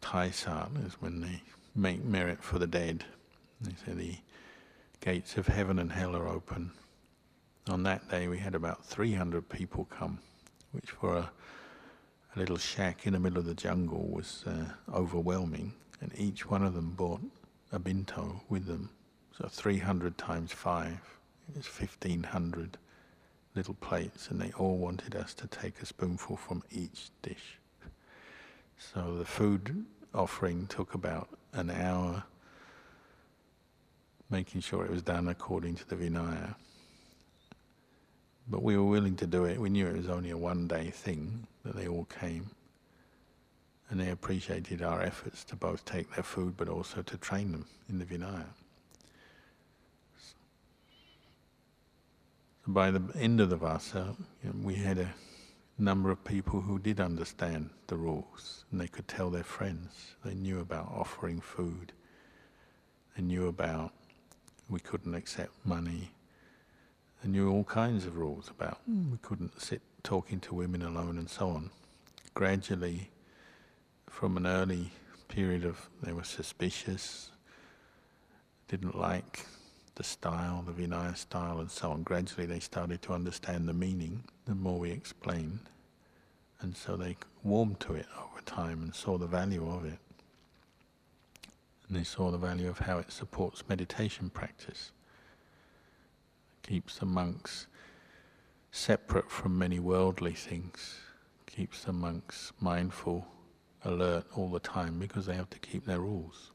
Thai 0.00 0.30
Sat, 0.30 0.68
is 0.84 0.94
when 1.00 1.20
they 1.20 1.42
make 1.74 2.04
merit 2.04 2.42
for 2.42 2.58
the 2.58 2.66
dead. 2.66 3.04
They 3.60 3.72
say 3.86 3.92
the 3.92 4.16
gates 5.00 5.36
of 5.36 5.46
heaven 5.46 5.78
and 5.78 5.90
hell 5.90 6.14
are 6.14 6.28
open 6.28 6.72
on 7.68 7.82
that 7.84 8.08
day 8.08 8.28
we 8.28 8.38
had 8.38 8.54
about 8.54 8.84
300 8.84 9.48
people 9.48 9.84
come, 9.84 10.18
which 10.72 10.90
for 10.90 11.16
a, 11.16 11.30
a 12.34 12.38
little 12.38 12.56
shack 12.56 13.06
in 13.06 13.12
the 13.12 13.20
middle 13.20 13.38
of 13.38 13.46
the 13.46 13.54
jungle 13.54 14.08
was 14.08 14.44
uh, 14.46 14.64
overwhelming, 14.92 15.72
and 16.00 16.12
each 16.16 16.48
one 16.48 16.64
of 16.64 16.74
them 16.74 16.90
brought 16.90 17.20
a 17.72 17.78
binto 17.78 18.40
with 18.48 18.66
them. 18.66 18.90
So 19.36 19.48
300 19.48 20.18
times 20.18 20.52
5 20.52 20.98
is 21.58 21.66
1500 21.66 22.78
little 23.54 23.74
plates, 23.74 24.28
and 24.28 24.40
they 24.40 24.52
all 24.52 24.76
wanted 24.76 25.16
us 25.16 25.34
to 25.34 25.46
take 25.46 25.80
a 25.80 25.86
spoonful 25.86 26.36
from 26.36 26.62
each 26.70 27.10
dish. 27.22 27.58
So 28.76 29.16
the 29.16 29.24
food 29.24 29.84
offering 30.14 30.66
took 30.66 30.94
about 30.94 31.28
an 31.52 31.70
hour, 31.70 32.24
making 34.30 34.60
sure 34.60 34.84
it 34.84 34.90
was 34.90 35.02
done 35.02 35.28
according 35.28 35.76
to 35.76 35.88
the 35.88 35.96
Vinaya. 35.96 36.54
But 38.48 38.62
we 38.62 38.76
were 38.76 38.84
willing 38.84 39.16
to 39.16 39.26
do 39.26 39.44
it. 39.44 39.58
We 39.58 39.70
knew 39.70 39.86
it 39.86 39.96
was 39.96 40.08
only 40.08 40.30
a 40.30 40.36
one 40.36 40.66
day 40.66 40.90
thing 40.90 41.46
that 41.64 41.76
they 41.76 41.86
all 41.88 42.06
came. 42.20 42.50
And 43.92 44.00
they 44.00 44.08
appreciated 44.08 44.80
our 44.80 45.02
efforts 45.02 45.44
to 45.44 45.54
both 45.54 45.84
take 45.84 46.14
their 46.14 46.24
food 46.24 46.56
but 46.56 46.66
also 46.66 47.02
to 47.02 47.16
train 47.18 47.52
them 47.52 47.66
in 47.90 47.98
the 47.98 48.06
Vinaya. 48.06 48.46
So 52.64 52.72
by 52.72 52.90
the 52.90 53.02
end 53.14 53.38
of 53.42 53.50
the 53.50 53.56
Vasa, 53.56 54.16
you 54.42 54.48
know, 54.48 54.66
we 54.66 54.76
had 54.76 54.96
a 54.96 55.12
number 55.76 56.10
of 56.10 56.24
people 56.24 56.62
who 56.62 56.78
did 56.78 57.00
understand 57.00 57.68
the 57.88 57.96
rules 57.96 58.64
and 58.72 58.80
they 58.80 58.88
could 58.88 59.08
tell 59.08 59.28
their 59.28 59.44
friends. 59.44 60.14
They 60.24 60.32
knew 60.32 60.60
about 60.60 60.90
offering 60.90 61.42
food. 61.42 61.92
They 63.14 63.22
knew 63.22 63.46
about 63.46 63.92
we 64.70 64.80
couldn't 64.80 65.14
accept 65.14 65.52
money 65.66 66.12
and 67.22 67.32
knew 67.32 67.50
all 67.50 67.64
kinds 67.64 68.06
of 68.06 68.16
rules 68.16 68.48
about 68.48 68.78
mm. 68.90 69.12
we 69.12 69.18
couldn't 69.18 69.60
sit 69.60 69.82
talking 70.02 70.40
to 70.40 70.54
women 70.54 70.80
alone 70.80 71.18
and 71.18 71.28
so 71.28 71.48
on. 71.50 71.70
Gradually, 72.32 73.10
from 74.12 74.36
an 74.36 74.46
early 74.46 74.92
period 75.28 75.64
of 75.64 75.88
they 76.02 76.12
were 76.12 76.22
suspicious, 76.22 77.30
didn't 78.68 78.96
like 78.96 79.46
the 79.94 80.04
style, 80.04 80.62
the 80.66 80.72
Vinaya 80.72 81.16
style, 81.16 81.60
and 81.60 81.70
so 81.70 81.90
on. 81.90 82.02
Gradually, 82.02 82.46
they 82.46 82.60
started 82.60 83.00
to 83.02 83.14
understand 83.14 83.66
the 83.66 83.72
meaning 83.72 84.22
the 84.46 84.54
more 84.54 84.78
we 84.78 84.90
explained, 84.90 85.60
and 86.60 86.76
so 86.76 86.94
they 86.94 87.16
warmed 87.42 87.80
to 87.80 87.94
it 87.94 88.06
over 88.16 88.40
time 88.44 88.82
and 88.82 88.94
saw 88.94 89.16
the 89.16 89.26
value 89.26 89.68
of 89.68 89.86
it. 89.86 89.98
And 91.88 91.96
they 91.96 92.04
saw 92.04 92.30
the 92.30 92.38
value 92.38 92.68
of 92.68 92.78
how 92.78 92.98
it 92.98 93.10
supports 93.10 93.64
meditation 93.68 94.30
practice 94.30 94.92
keeps 96.62 96.98
the 96.98 97.06
monks 97.06 97.66
separate 98.70 99.30
from 99.30 99.58
many 99.58 99.80
worldly 99.80 100.32
things, 100.32 101.00
keeps 101.46 101.82
the 101.84 101.92
monks 101.92 102.52
mindful, 102.60 103.26
alert 103.84 104.24
all 104.36 104.48
the 104.48 104.60
time 104.60 104.98
because 104.98 105.26
they 105.26 105.34
have 105.34 105.50
to 105.50 105.58
keep 105.58 105.84
their 105.84 106.00
rules. 106.00 106.50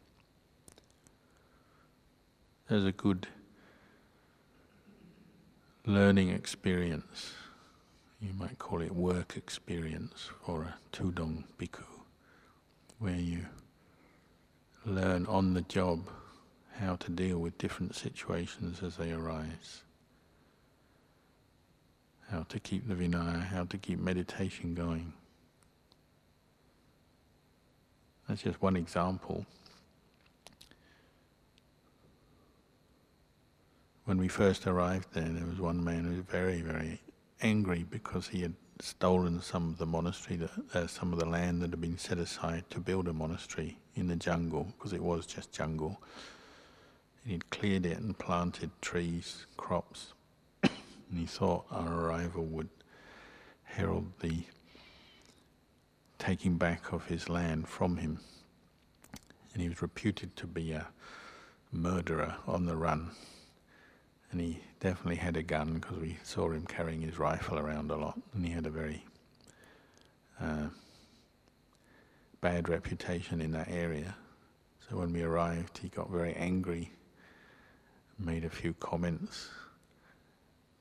There's 2.70 2.86
a 2.86 2.92
good 2.92 3.28
learning 5.86 6.30
experience, 6.30 7.34
you 8.20 8.34
might 8.34 8.60
call 8.60 8.82
it 8.82 8.94
work 8.94 9.38
experience 9.38 10.30
for 10.46 10.64
a 10.64 10.76
Tudong 10.92 11.46
bhikkhu, 11.58 11.84
where 13.00 13.16
you 13.16 13.46
learn 14.86 15.26
on 15.28 15.54
the 15.54 15.62
job 15.62 16.10
how 16.80 16.96
to 16.98 17.10
deal 17.10 17.40
with 17.40 17.58
different 17.58 17.96
situations 17.96 18.84
as 18.84 18.98
they 18.98 19.12
arise 19.12 19.84
how 22.32 22.44
to 22.50 22.60
keep 22.60 22.88
the 22.88 22.96
Vinaya, 22.96 23.44
how 23.44 23.64
to 23.66 23.78
keep 23.78 24.00
meditation 24.00 24.74
going. 24.74 25.14
That's 28.28 28.42
just 28.42 28.62
one 28.62 28.76
example. 28.76 29.46
When 34.06 34.18
we 34.18 34.28
first 34.28 34.68
arrived 34.68 35.14
there, 35.14 35.28
there 35.28 35.46
was 35.46 35.60
one 35.60 35.84
man 35.84 36.06
who 36.06 36.12
was 36.12 36.20
very, 36.20 36.62
very 36.62 37.02
angry 37.42 37.86
because 37.90 38.28
he 38.28 38.42
had 38.42 38.54
stolen 38.80 39.42
some 39.42 39.70
of 39.70 39.78
the 39.78 39.86
monastery, 39.86 40.38
that, 40.38 40.52
uh, 40.74 40.88
some 40.88 41.14
of 41.14 41.20
the 41.20 41.26
land 41.26 41.62
that 41.62 41.72
had 41.72 41.82
been 41.82 41.98
set 41.98 42.18
aside 42.18 42.64
to 42.70 42.80
build 42.80 43.08
a 43.08 43.14
monastery 43.14 43.78
in 43.96 44.08
the 44.08 44.16
jungle, 44.16 44.66
because 44.78 44.94
it 44.94 45.02
was 45.02 45.26
just 45.26 45.52
jungle. 45.52 46.00
And 47.24 47.32
he'd 47.32 47.50
cleared 47.50 47.86
it 47.86 47.98
and 47.98 48.18
planted 48.18 48.70
trees, 48.82 49.46
crops, 49.58 50.14
and 50.64 50.72
he 51.18 51.26
thought 51.26 51.66
our 51.72 51.92
arrival 51.92 52.46
would 52.46 52.70
herald 53.64 54.12
the 54.20 54.44
taking 56.20 56.58
back 56.58 56.92
of 56.92 57.06
his 57.06 57.30
land 57.30 57.68
from 57.68 57.98
him. 57.98 58.20
And 59.54 59.62
he 59.62 59.70
was 59.70 59.82
reputed 59.82 60.36
to 60.38 60.48
be 60.48 60.72
a 60.72 60.88
murderer 61.72 62.36
on 62.48 62.66
the 62.66 62.76
run. 62.76 63.12
And 64.32 64.42
he 64.42 64.60
definitely 64.80 65.16
had 65.16 65.38
a 65.38 65.44
gun 65.44 65.76
because 65.76 65.98
we 65.98 66.18
saw 66.24 66.50
him 66.52 66.66
carrying 66.66 67.02
his 67.02 67.18
rifle 67.18 67.58
around 67.58 67.92
a 67.92 67.96
lot. 67.96 68.20
And 68.34 68.46
he 68.46 68.52
had 68.52 68.66
a 68.66 68.72
very 68.72 69.04
uh, 70.42 70.68
bad 72.42 72.70
reputation 72.70 73.42
in 73.42 73.52
that 73.52 73.70
area. 73.70 74.16
So 74.90 74.98
when 74.98 75.12
we 75.14 75.24
arrived, 75.24 75.78
he 75.78 75.90
got 75.90 76.10
very 76.10 76.34
angry, 76.34 76.92
made 78.20 78.46
a 78.46 78.50
few 78.50 78.74
comments 78.74 79.50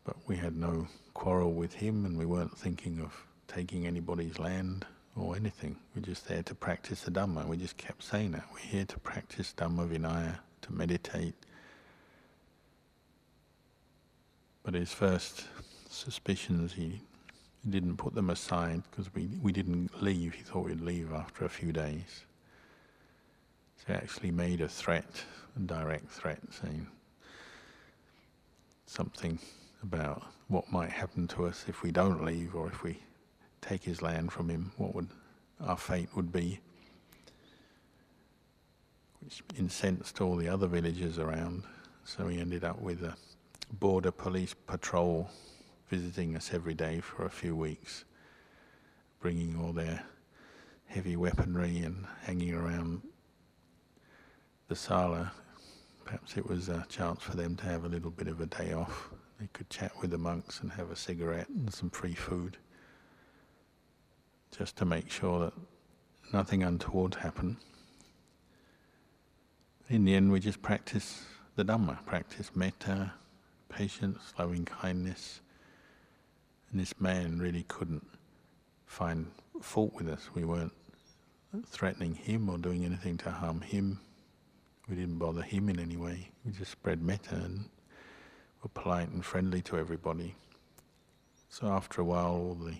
but 0.06 0.16
we 0.28 0.36
had 0.36 0.56
no 0.56 0.86
quarrel 1.14 1.52
with 1.52 1.74
him 1.74 2.06
and 2.06 2.16
we 2.16 2.24
weren't 2.24 2.56
thinking 2.56 3.00
of 3.00 3.12
taking 3.48 3.86
anybody's 3.86 4.38
land 4.38 4.86
or 5.16 5.36
anything. 5.36 5.76
We're 5.94 6.02
just 6.02 6.28
there 6.28 6.42
to 6.42 6.54
practice 6.54 7.02
the 7.02 7.10
Dhamma. 7.10 7.46
We 7.46 7.56
just 7.56 7.76
kept 7.76 8.02
saying 8.04 8.32
that. 8.32 8.44
We're 8.52 8.58
here 8.58 8.84
to 8.84 8.98
practice 8.98 9.54
Dhamma 9.56 9.88
Vinaya, 9.88 10.38
to 10.62 10.72
meditate. 10.72 11.34
But 14.62 14.74
his 14.74 14.92
first 14.92 15.44
suspicions, 15.88 16.72
he 16.72 17.00
didn't 17.68 17.96
put 17.96 18.14
them 18.14 18.30
aside 18.30 18.82
because 18.90 19.12
we, 19.14 19.28
we 19.42 19.52
didn't 19.52 20.02
leave. 20.02 20.34
He 20.34 20.42
thought 20.42 20.66
we'd 20.66 20.80
leave 20.80 21.12
after 21.12 21.44
a 21.44 21.48
few 21.48 21.72
days. 21.72 22.24
So 23.78 23.84
he 23.88 23.94
actually 23.94 24.30
made 24.30 24.60
a 24.60 24.68
threat, 24.68 25.24
a 25.56 25.60
direct 25.60 26.10
threat, 26.10 26.40
saying 26.50 26.86
something 28.86 29.38
about 29.82 30.22
what 30.48 30.70
might 30.70 30.90
happen 30.90 31.26
to 31.28 31.46
us 31.46 31.64
if 31.68 31.82
we 31.82 31.90
don't 31.90 32.24
leave 32.24 32.54
or 32.54 32.68
if 32.68 32.82
we 32.82 32.98
take 33.68 33.82
his 33.84 34.02
land 34.02 34.32
from 34.32 34.48
him, 34.48 34.72
what 34.76 34.94
would 34.94 35.08
our 35.60 35.76
fate 35.76 36.08
would 36.14 36.32
be. 36.32 36.60
which 39.26 39.42
incensed 39.58 40.20
all 40.20 40.36
the 40.36 40.48
other 40.48 40.68
villagers 40.68 41.18
around. 41.18 41.64
So 42.04 42.26
we 42.26 42.38
ended 42.38 42.62
up 42.62 42.80
with 42.80 43.02
a 43.02 43.16
border 43.80 44.12
police 44.12 44.54
patrol 44.54 45.28
visiting 45.88 46.36
us 46.36 46.54
every 46.54 46.74
day 46.74 47.00
for 47.00 47.24
a 47.24 47.30
few 47.30 47.56
weeks, 47.56 48.04
bringing 49.20 49.58
all 49.58 49.72
their 49.72 50.00
heavy 50.86 51.16
weaponry 51.16 51.78
and 51.78 52.06
hanging 52.22 52.54
around 52.54 53.02
the 54.68 54.76
sala. 54.76 55.32
Perhaps 56.04 56.36
it 56.36 56.48
was 56.48 56.68
a 56.68 56.86
chance 56.88 57.20
for 57.20 57.36
them 57.36 57.56
to 57.56 57.64
have 57.64 57.84
a 57.84 57.88
little 57.88 58.12
bit 58.12 58.28
of 58.28 58.40
a 58.40 58.46
day 58.46 58.72
off. 58.72 59.10
They 59.40 59.48
could 59.52 59.68
chat 59.70 59.90
with 60.00 60.10
the 60.12 60.18
monks 60.18 60.60
and 60.60 60.70
have 60.70 60.92
a 60.92 60.96
cigarette 60.96 61.48
and 61.48 61.72
some 61.74 61.90
free 61.90 62.14
food, 62.14 62.56
just 64.50 64.76
to 64.76 64.84
make 64.84 65.10
sure 65.10 65.40
that 65.40 65.52
nothing 66.32 66.62
untoward 66.62 67.14
happened. 67.16 67.56
In 69.88 70.04
the 70.04 70.14
end, 70.14 70.32
we 70.32 70.40
just 70.40 70.62
practice 70.62 71.24
the 71.54 71.64
Dhamma, 71.64 72.04
practice 72.04 72.50
metta, 72.54 73.12
patience, 73.68 74.34
loving 74.38 74.64
kindness. 74.64 75.40
And 76.70 76.80
this 76.80 76.98
man 77.00 77.38
really 77.38 77.64
couldn't 77.68 78.06
find 78.86 79.26
fault 79.60 79.94
with 79.94 80.08
us. 80.08 80.28
We 80.34 80.44
weren't 80.44 80.72
threatening 81.66 82.14
him 82.14 82.48
or 82.50 82.58
doing 82.58 82.84
anything 82.84 83.16
to 83.18 83.30
harm 83.30 83.60
him. 83.60 84.00
We 84.88 84.96
didn't 84.96 85.18
bother 85.18 85.42
him 85.42 85.68
in 85.68 85.78
any 85.78 85.96
way. 85.96 86.30
We 86.44 86.52
just 86.52 86.72
spread 86.72 87.02
metta 87.02 87.36
and 87.36 87.64
were 88.62 88.68
polite 88.68 89.08
and 89.08 89.24
friendly 89.24 89.62
to 89.62 89.78
everybody. 89.78 90.34
So 91.48 91.68
after 91.68 92.00
a 92.00 92.04
while, 92.04 92.32
all 92.32 92.54
the 92.54 92.74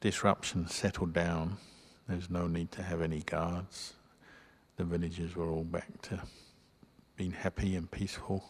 disruption 0.00 0.68
settled 0.68 1.12
down. 1.12 1.56
There's 2.08 2.30
no 2.30 2.46
need 2.46 2.70
to 2.72 2.82
have 2.82 3.02
any 3.02 3.20
guards. 3.20 3.94
The 4.76 4.84
villagers 4.84 5.34
were 5.34 5.48
all 5.48 5.64
back 5.64 6.02
to 6.02 6.20
being 7.16 7.32
happy 7.32 7.76
and 7.76 7.90
peaceful. 7.90 8.44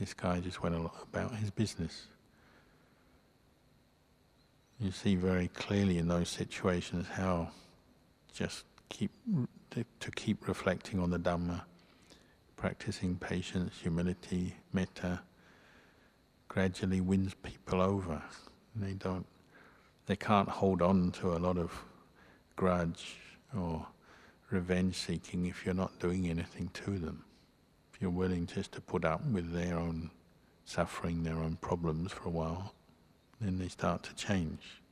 This 0.00 0.14
guy 0.14 0.40
just 0.40 0.62
went 0.62 0.74
about 0.74 1.34
his 1.36 1.50
business. 1.50 2.06
You 4.80 4.90
see 4.90 5.14
very 5.14 5.48
clearly 5.48 5.98
in 5.98 6.08
those 6.08 6.28
situations 6.28 7.06
how 7.06 7.50
just 8.34 8.64
keep 8.88 9.10
to 9.70 10.10
keep 10.10 10.48
reflecting 10.48 10.98
on 11.00 11.10
the 11.10 11.18
Dhamma, 11.18 11.62
practicing 12.56 13.16
patience, 13.16 13.78
humility, 13.80 14.54
metta, 14.72 15.20
gradually 16.48 17.00
wins 17.00 17.34
people 17.42 17.80
over. 17.80 18.22
They 18.76 18.92
don't, 18.92 19.26
they 20.12 20.16
can't 20.16 20.50
hold 20.50 20.82
on 20.82 21.10
to 21.10 21.32
a 21.32 21.40
lot 21.40 21.56
of 21.56 21.72
grudge 22.54 23.16
or 23.58 23.86
revenge 24.50 24.94
seeking 24.94 25.46
if 25.46 25.64
you're 25.64 25.74
not 25.74 25.98
doing 26.00 26.28
anything 26.28 26.68
to 26.74 26.98
them. 26.98 27.24
If 27.94 28.02
you're 28.02 28.10
willing 28.10 28.44
just 28.44 28.72
to 28.72 28.82
put 28.82 29.06
up 29.06 29.24
with 29.24 29.54
their 29.54 29.78
own 29.78 30.10
suffering, 30.66 31.22
their 31.22 31.38
own 31.38 31.56
problems 31.62 32.12
for 32.12 32.28
a 32.28 32.30
while, 32.30 32.74
then 33.40 33.58
they 33.58 33.68
start 33.68 34.02
to 34.02 34.14
change. 34.14 34.82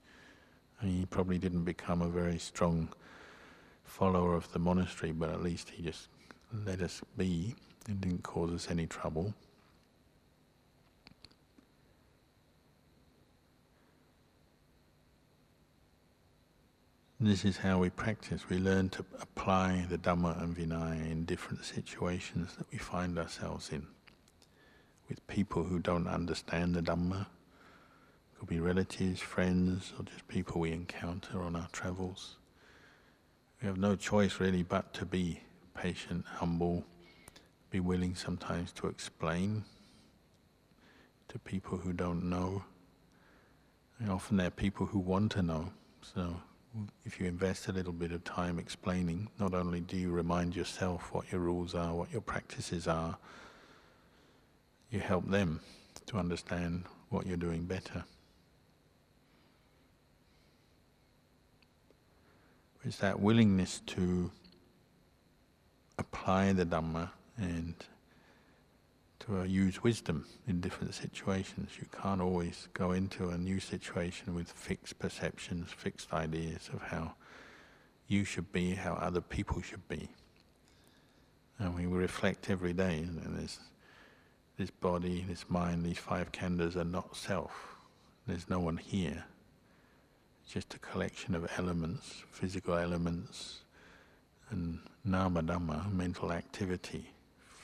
And 0.80 0.90
he 0.90 1.04
probably 1.04 1.36
didn't 1.36 1.64
become 1.64 2.00
a 2.00 2.08
very 2.08 2.38
strong 2.38 2.88
follower 3.84 4.34
of 4.34 4.50
the 4.52 4.58
monastery, 4.58 5.12
but 5.12 5.28
at 5.28 5.42
least 5.42 5.68
he 5.68 5.82
just 5.82 6.08
let 6.64 6.80
us 6.80 7.02
be 7.18 7.54
and 7.86 8.00
didn't 8.00 8.22
cause 8.22 8.54
us 8.54 8.70
any 8.70 8.86
trouble. 8.86 9.34
This 17.22 17.44
is 17.44 17.58
how 17.58 17.80
we 17.80 17.90
practice. 17.90 18.48
We 18.48 18.56
learn 18.56 18.88
to 18.90 19.04
apply 19.20 19.84
the 19.90 19.98
Dhamma 19.98 20.42
and 20.42 20.56
Vinaya 20.56 21.10
in 21.10 21.26
different 21.26 21.66
situations 21.66 22.56
that 22.56 22.64
we 22.72 22.78
find 22.78 23.18
ourselves 23.18 23.68
in. 23.68 23.86
With 25.06 25.26
people 25.26 25.64
who 25.64 25.80
don't 25.80 26.06
understand 26.06 26.74
the 26.74 26.80
Dhamma, 26.80 27.26
could 28.38 28.48
be 28.48 28.58
relatives, 28.58 29.20
friends, 29.20 29.92
or 29.98 30.06
just 30.06 30.26
people 30.28 30.62
we 30.62 30.72
encounter 30.72 31.42
on 31.42 31.56
our 31.56 31.68
travels. 31.72 32.36
We 33.60 33.68
have 33.68 33.76
no 33.76 33.96
choice 33.96 34.40
really 34.40 34.62
but 34.62 34.94
to 34.94 35.04
be 35.04 35.42
patient, 35.74 36.24
humble, 36.26 36.84
be 37.70 37.80
willing 37.80 38.14
sometimes 38.14 38.72
to 38.72 38.86
explain 38.86 39.64
to 41.28 41.38
people 41.38 41.76
who 41.76 41.92
don't 41.92 42.30
know. 42.30 42.64
And 43.98 44.10
often 44.10 44.38
they're 44.38 44.50
people 44.50 44.86
who 44.86 45.00
want 45.00 45.32
to 45.32 45.42
know. 45.42 45.74
So 46.00 46.36
if 47.04 47.18
you 47.18 47.26
invest 47.26 47.68
a 47.68 47.72
little 47.72 47.92
bit 47.92 48.12
of 48.12 48.22
time 48.24 48.58
explaining, 48.58 49.28
not 49.38 49.54
only 49.54 49.80
do 49.80 49.96
you 49.96 50.10
remind 50.10 50.54
yourself 50.54 51.12
what 51.12 51.30
your 51.32 51.40
rules 51.40 51.74
are, 51.74 51.94
what 51.94 52.12
your 52.12 52.20
practices 52.20 52.86
are, 52.86 53.16
you 54.90 55.00
help 55.00 55.28
them 55.28 55.60
to 56.06 56.18
understand 56.18 56.84
what 57.08 57.26
you're 57.26 57.36
doing 57.36 57.64
better. 57.64 58.04
It's 62.84 62.98
that 62.98 63.20
willingness 63.20 63.80
to 63.86 64.30
apply 65.98 66.52
the 66.52 66.64
Dhamma 66.64 67.10
and 67.36 67.74
to 69.20 69.40
uh, 69.40 69.44
use 69.44 69.82
wisdom 69.82 70.26
in 70.46 70.60
different 70.60 70.94
situations. 70.94 71.70
You 71.78 71.86
can't 72.02 72.20
always 72.20 72.68
go 72.74 72.92
into 72.92 73.28
a 73.30 73.38
new 73.38 73.60
situation 73.60 74.34
with 74.34 74.50
fixed 74.50 74.98
perceptions, 74.98 75.70
fixed 75.70 76.12
ideas 76.12 76.70
of 76.72 76.82
how 76.82 77.14
you 78.08 78.24
should 78.24 78.52
be, 78.52 78.74
how 78.74 78.94
other 78.94 79.20
people 79.20 79.62
should 79.62 79.86
be. 79.88 80.08
And 81.58 81.74
we 81.74 81.86
reflect 81.86 82.50
every 82.50 82.72
day, 82.72 82.98
and 82.98 83.38
there's 83.38 83.60
this 84.56 84.70
body, 84.70 85.24
this 85.28 85.44
mind, 85.48 85.84
these 85.84 85.98
five 85.98 86.32
khandhas 86.32 86.76
are 86.76 86.84
not 86.84 87.16
self. 87.16 87.76
There's 88.26 88.48
no 88.48 88.60
one 88.60 88.76
here 88.76 89.24
It's 90.42 90.52
just 90.52 90.74
a 90.74 90.78
collection 90.78 91.34
of 91.34 91.50
elements, 91.58 92.24
physical 92.30 92.74
elements, 92.74 93.60
and 94.50 94.80
nama 95.04 95.42
dhamma, 95.42 95.92
mental 95.92 96.32
activity, 96.32 97.10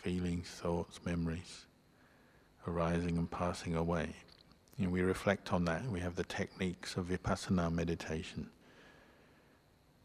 feelings, 0.07 0.47
thoughts, 0.47 1.01
memories, 1.05 1.66
arising 2.69 3.19
and 3.19 3.29
passing 3.29 3.75
away. 3.75 4.09
And 4.79 4.92
we 4.92 5.01
reflect 5.01 5.53
on 5.53 5.64
that. 5.64 5.85
We 5.90 5.99
have 5.99 6.14
the 6.14 6.23
techniques 6.23 6.97
of 6.97 7.07
vipassana 7.07 7.73
meditation. 7.73 8.49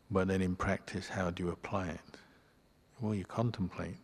But 0.10 0.28
then 0.28 0.42
in 0.42 0.56
practice, 0.56 1.08
how 1.08 1.30
do 1.30 1.44
you 1.44 1.52
apply 1.52 1.90
it? 1.90 2.18
Well, 3.00 3.14
you 3.14 3.26
contemplate. 3.26 3.98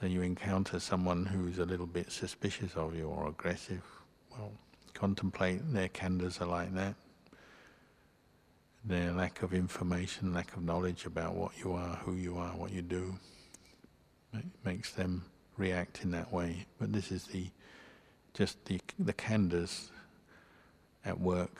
So 0.00 0.06
you 0.08 0.22
encounter 0.22 0.80
someone 0.80 1.26
who's 1.26 1.60
a 1.60 1.64
little 1.64 1.86
bit 1.86 2.10
suspicious 2.10 2.74
of 2.74 2.96
you 2.96 3.06
or 3.06 3.28
aggressive. 3.28 3.84
Well, 4.32 4.50
contemplate 4.94 5.60
their 5.72 5.90
khandhas 5.90 6.40
are 6.40 6.46
like 6.46 6.74
that 6.74 6.96
their 8.84 9.10
lack 9.10 9.42
of 9.42 9.52
information, 9.52 10.32
lack 10.32 10.56
of 10.56 10.62
knowledge 10.62 11.06
about 11.06 11.34
what 11.34 11.50
you 11.58 11.72
are, 11.72 11.96
who 12.04 12.14
you 12.14 12.38
are, 12.38 12.50
what 12.50 12.70
you 12.70 12.82
do, 12.82 13.18
makes 14.64 14.92
them 14.92 15.24
react 15.56 16.02
in 16.02 16.10
that 16.12 16.32
way. 16.32 16.66
But 16.78 16.92
this 16.92 17.10
is 17.10 17.24
the 17.24 17.48
just 18.34 18.64
the 18.66 18.80
the 18.98 19.12
khandhas 19.12 19.90
at 21.04 21.18
work. 21.20 21.56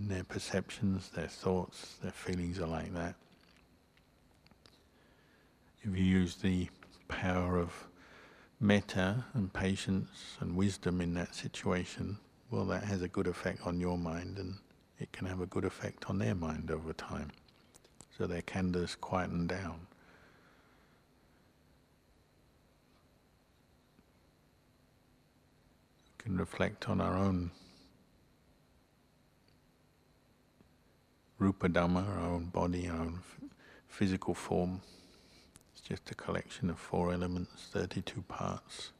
Their 0.00 0.24
perceptions, 0.24 1.10
their 1.10 1.28
thoughts, 1.28 1.94
their 2.02 2.12
feelings 2.12 2.58
are 2.58 2.66
like 2.66 2.92
that. 2.94 3.14
If 5.82 5.96
you 5.96 6.04
use 6.04 6.36
the 6.36 6.68
power 7.08 7.58
of 7.58 7.86
metta 8.60 9.24
and 9.34 9.52
patience 9.52 10.36
and 10.40 10.56
wisdom 10.56 11.00
in 11.00 11.14
that 11.14 11.34
situation, 11.34 12.18
well, 12.50 12.64
that 12.66 12.84
has 12.84 13.02
a 13.02 13.08
good 13.08 13.26
effect 13.26 13.66
on 13.66 13.80
your 13.80 13.98
mind 13.98 14.38
and 14.38 14.54
it 14.98 15.10
can 15.12 15.26
have 15.26 15.40
a 15.40 15.46
good 15.46 15.64
effect 15.64 16.08
on 16.08 16.18
their 16.18 16.34
mind 16.34 16.70
over 16.70 16.92
time. 16.92 17.30
So 18.16 18.26
their 18.26 18.42
khandhas 18.42 18.96
quieten 19.00 19.46
down. 19.46 19.86
Can 26.22 26.36
reflect 26.36 26.88
on 26.88 27.00
our 27.00 27.16
own 27.16 27.50
rupa 31.38 31.68
dhamma, 31.68 32.08
our 32.08 32.26
own 32.26 32.44
body, 32.46 32.88
our 32.88 33.00
own 33.00 33.18
physical 33.88 34.32
form. 34.32 34.80
It's 35.72 35.80
just 35.80 36.10
a 36.12 36.14
collection 36.14 36.70
of 36.70 36.78
four 36.78 37.12
elements, 37.12 37.68
32 37.72 38.22
parts. 38.22 38.92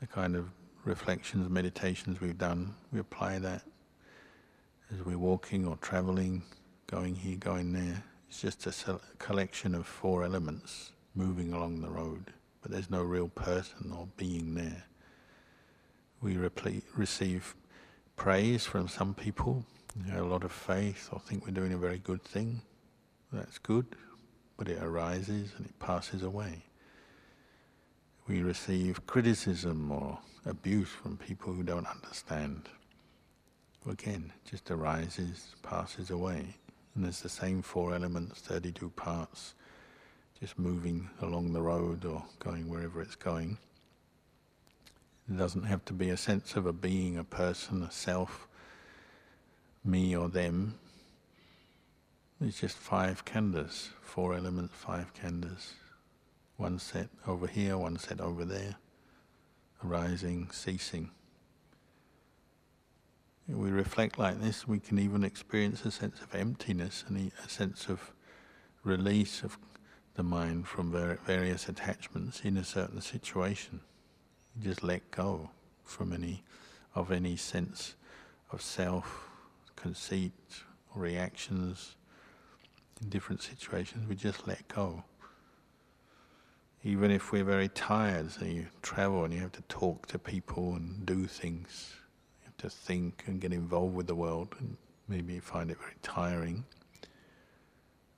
The 0.00 0.06
kind 0.08 0.34
of 0.34 0.48
reflections, 0.84 1.48
meditations 1.48 2.20
we've 2.20 2.38
done, 2.38 2.74
we 2.92 2.98
apply 2.98 3.38
that 3.38 3.62
as 4.92 5.04
we're 5.04 5.18
walking 5.18 5.64
or 5.66 5.76
traveling, 5.76 6.42
going 6.88 7.14
here, 7.14 7.36
going 7.36 7.72
there. 7.72 8.02
It's 8.28 8.40
just 8.40 8.66
a 8.66 8.98
collection 9.18 9.76
of 9.76 9.86
four 9.86 10.24
elements 10.24 10.90
moving 11.14 11.52
along 11.52 11.82
the 11.82 11.90
road, 11.90 12.32
but 12.62 12.72
there's 12.72 12.90
no 12.90 13.02
real 13.02 13.28
person 13.28 13.92
or 13.96 14.08
being 14.16 14.54
there. 14.54 14.84
We 16.22 16.36
receive 16.36 17.54
praise 18.16 18.66
from 18.66 18.88
some 18.88 19.14
people, 19.14 19.64
you 19.96 20.12
know, 20.12 20.22
a 20.22 20.28
lot 20.28 20.44
of 20.44 20.52
faith, 20.52 21.08
or 21.12 21.20
think 21.20 21.46
we're 21.46 21.52
doing 21.52 21.72
a 21.72 21.78
very 21.78 21.98
good 21.98 22.22
thing. 22.22 22.60
That's 23.32 23.58
good, 23.58 23.86
but 24.58 24.68
it 24.68 24.82
arises 24.82 25.52
and 25.56 25.64
it 25.64 25.78
passes 25.78 26.22
away. 26.22 26.64
We 28.28 28.42
receive 28.42 29.06
criticism 29.06 29.90
or 29.90 30.18
abuse 30.44 30.90
from 30.90 31.16
people 31.16 31.52
who 31.54 31.62
don't 31.62 31.86
understand. 31.86 32.68
Again, 33.90 34.32
just 34.44 34.70
arises, 34.70 35.54
passes 35.62 36.10
away. 36.10 36.56
And 36.94 37.04
there's 37.04 37.22
the 37.22 37.30
same 37.30 37.62
four 37.62 37.94
elements, 37.94 38.40
32 38.40 38.90
parts, 38.90 39.54
just 40.38 40.58
moving 40.58 41.08
along 41.22 41.52
the 41.54 41.62
road 41.62 42.04
or 42.04 42.22
going 42.38 42.68
wherever 42.68 43.00
it's 43.00 43.16
going. 43.16 43.56
It 45.30 45.36
doesn't 45.36 45.62
have 45.62 45.84
to 45.84 45.92
be 45.92 46.10
a 46.10 46.16
sense 46.16 46.56
of 46.56 46.66
a 46.66 46.72
being, 46.72 47.16
a 47.16 47.22
person, 47.22 47.84
a 47.84 47.90
self, 47.92 48.48
me 49.84 50.16
or 50.16 50.28
them. 50.28 50.74
It's 52.40 52.58
just 52.58 52.76
five 52.76 53.24
khandhas, 53.24 53.90
four 54.02 54.34
elements, 54.34 54.74
five 54.74 55.14
khandhas. 55.14 55.74
One 56.56 56.80
set 56.80 57.10
over 57.28 57.46
here, 57.46 57.78
one 57.78 57.96
set 57.96 58.20
over 58.20 58.44
there, 58.44 58.74
arising, 59.84 60.48
ceasing. 60.50 61.10
If 63.48 63.54
we 63.54 63.70
reflect 63.70 64.18
like 64.18 64.40
this, 64.40 64.66
we 64.66 64.80
can 64.80 64.98
even 64.98 65.22
experience 65.22 65.84
a 65.84 65.92
sense 65.92 66.20
of 66.20 66.34
emptiness 66.34 67.04
and 67.06 67.30
a 67.44 67.48
sense 67.48 67.88
of 67.88 68.12
release 68.82 69.44
of 69.44 69.58
the 70.14 70.22
mind 70.24 70.66
from 70.66 70.90
various 71.24 71.68
attachments 71.68 72.40
in 72.40 72.56
a 72.56 72.64
certain 72.64 73.00
situation. 73.00 73.80
Just 74.60 74.82
let 74.82 75.10
go 75.10 75.50
from 75.84 76.12
any 76.12 76.42
of 76.94 77.10
any 77.10 77.36
sense 77.36 77.94
of 78.52 78.60
self, 78.60 79.28
conceit, 79.76 80.32
reactions 80.94 81.96
in 83.00 83.08
different 83.08 83.42
situations. 83.42 84.06
We 84.08 84.16
just 84.16 84.46
let 84.46 84.66
go. 84.68 85.04
Even 86.82 87.10
if 87.10 87.32
we're 87.32 87.44
very 87.44 87.68
tired, 87.68 88.30
so 88.32 88.44
you 88.44 88.66
travel 88.82 89.24
and 89.24 89.32
you 89.32 89.40
have 89.40 89.52
to 89.52 89.62
talk 89.62 90.06
to 90.08 90.18
people 90.18 90.74
and 90.74 91.04
do 91.06 91.26
things, 91.26 91.94
you 92.40 92.46
have 92.46 92.56
to 92.58 92.70
think 92.70 93.24
and 93.26 93.40
get 93.40 93.52
involved 93.52 93.94
with 93.94 94.06
the 94.06 94.14
world, 94.14 94.54
and 94.58 94.76
maybe 95.06 95.34
you 95.34 95.40
find 95.40 95.70
it 95.70 95.78
very 95.78 95.96
tiring. 96.02 96.64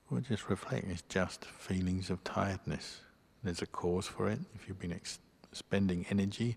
Well, 0.09 0.21
just 0.21 0.49
reflect, 0.49 0.87
it's 0.89 1.03
just 1.09 1.45
feelings 1.45 2.11
of 2.11 2.23
tiredness. 2.23 3.01
There's 3.43 3.63
a 3.63 3.67
cause 3.67 4.07
for 4.07 4.29
it. 4.29 4.39
If 4.55 4.69
you've 4.69 4.79
been 4.79 4.93
ex- 4.93 5.19
spending 5.53 6.07
energy, 6.11 6.57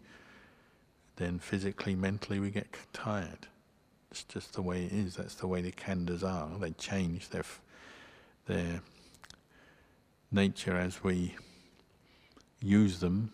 then 1.17 1.39
physically, 1.39 1.95
mentally, 1.95 2.39
we 2.39 2.49
get 2.49 2.67
tired. 2.93 3.47
It's 4.11 4.23
just 4.23 4.53
the 4.53 4.61
way 4.61 4.85
it 4.85 4.91
is. 4.91 5.15
That's 5.15 5.35
the 5.35 5.47
way 5.47 5.61
the 5.61 5.71
khandhas 5.71 6.23
are. 6.23 6.49
They 6.59 6.71
change 6.71 7.29
their, 7.29 7.43
their 8.47 8.81
nature 10.31 10.77
as 10.77 11.03
we 11.03 11.35
use 12.61 12.99
them. 12.99 13.31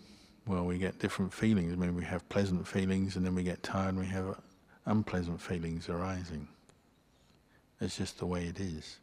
Well, 0.47 0.65
we 0.65 0.77
get 0.77 0.99
different 0.99 1.33
feelings. 1.33 1.73
I 1.73 1.75
mean, 1.75 1.95
we 1.95 2.03
have 2.03 2.27
pleasant 2.29 2.67
feelings, 2.67 3.15
and 3.15 3.25
then 3.25 3.35
we 3.35 3.43
get 3.43 3.61
tired, 3.63 3.89
and 3.89 3.99
we 3.99 4.07
have 4.07 4.29
uh, 4.29 4.33
unpleasant 4.85 5.39
feelings 5.39 5.87
arising. 5.87 6.47
It's 7.79 7.97
just 7.97 8.19
the 8.19 8.25
way 8.25 8.45
it 8.45 8.59
is. 8.59 8.97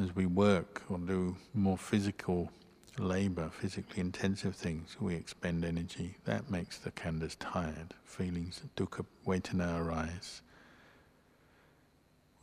As 0.00 0.14
we 0.14 0.26
work 0.26 0.82
or 0.88 0.98
do 0.98 1.36
more 1.54 1.76
physical 1.76 2.50
labor, 2.98 3.50
physically 3.50 4.00
intensive 4.00 4.54
things, 4.54 4.96
we 5.00 5.14
expend 5.14 5.64
energy. 5.64 6.16
That 6.24 6.50
makes 6.50 6.78
the 6.78 6.90
khandhas 6.90 7.36
tired. 7.38 7.94
Feelings, 8.04 8.62
dukkha, 8.76 9.04
vedana 9.26 9.80
arise. 9.80 10.42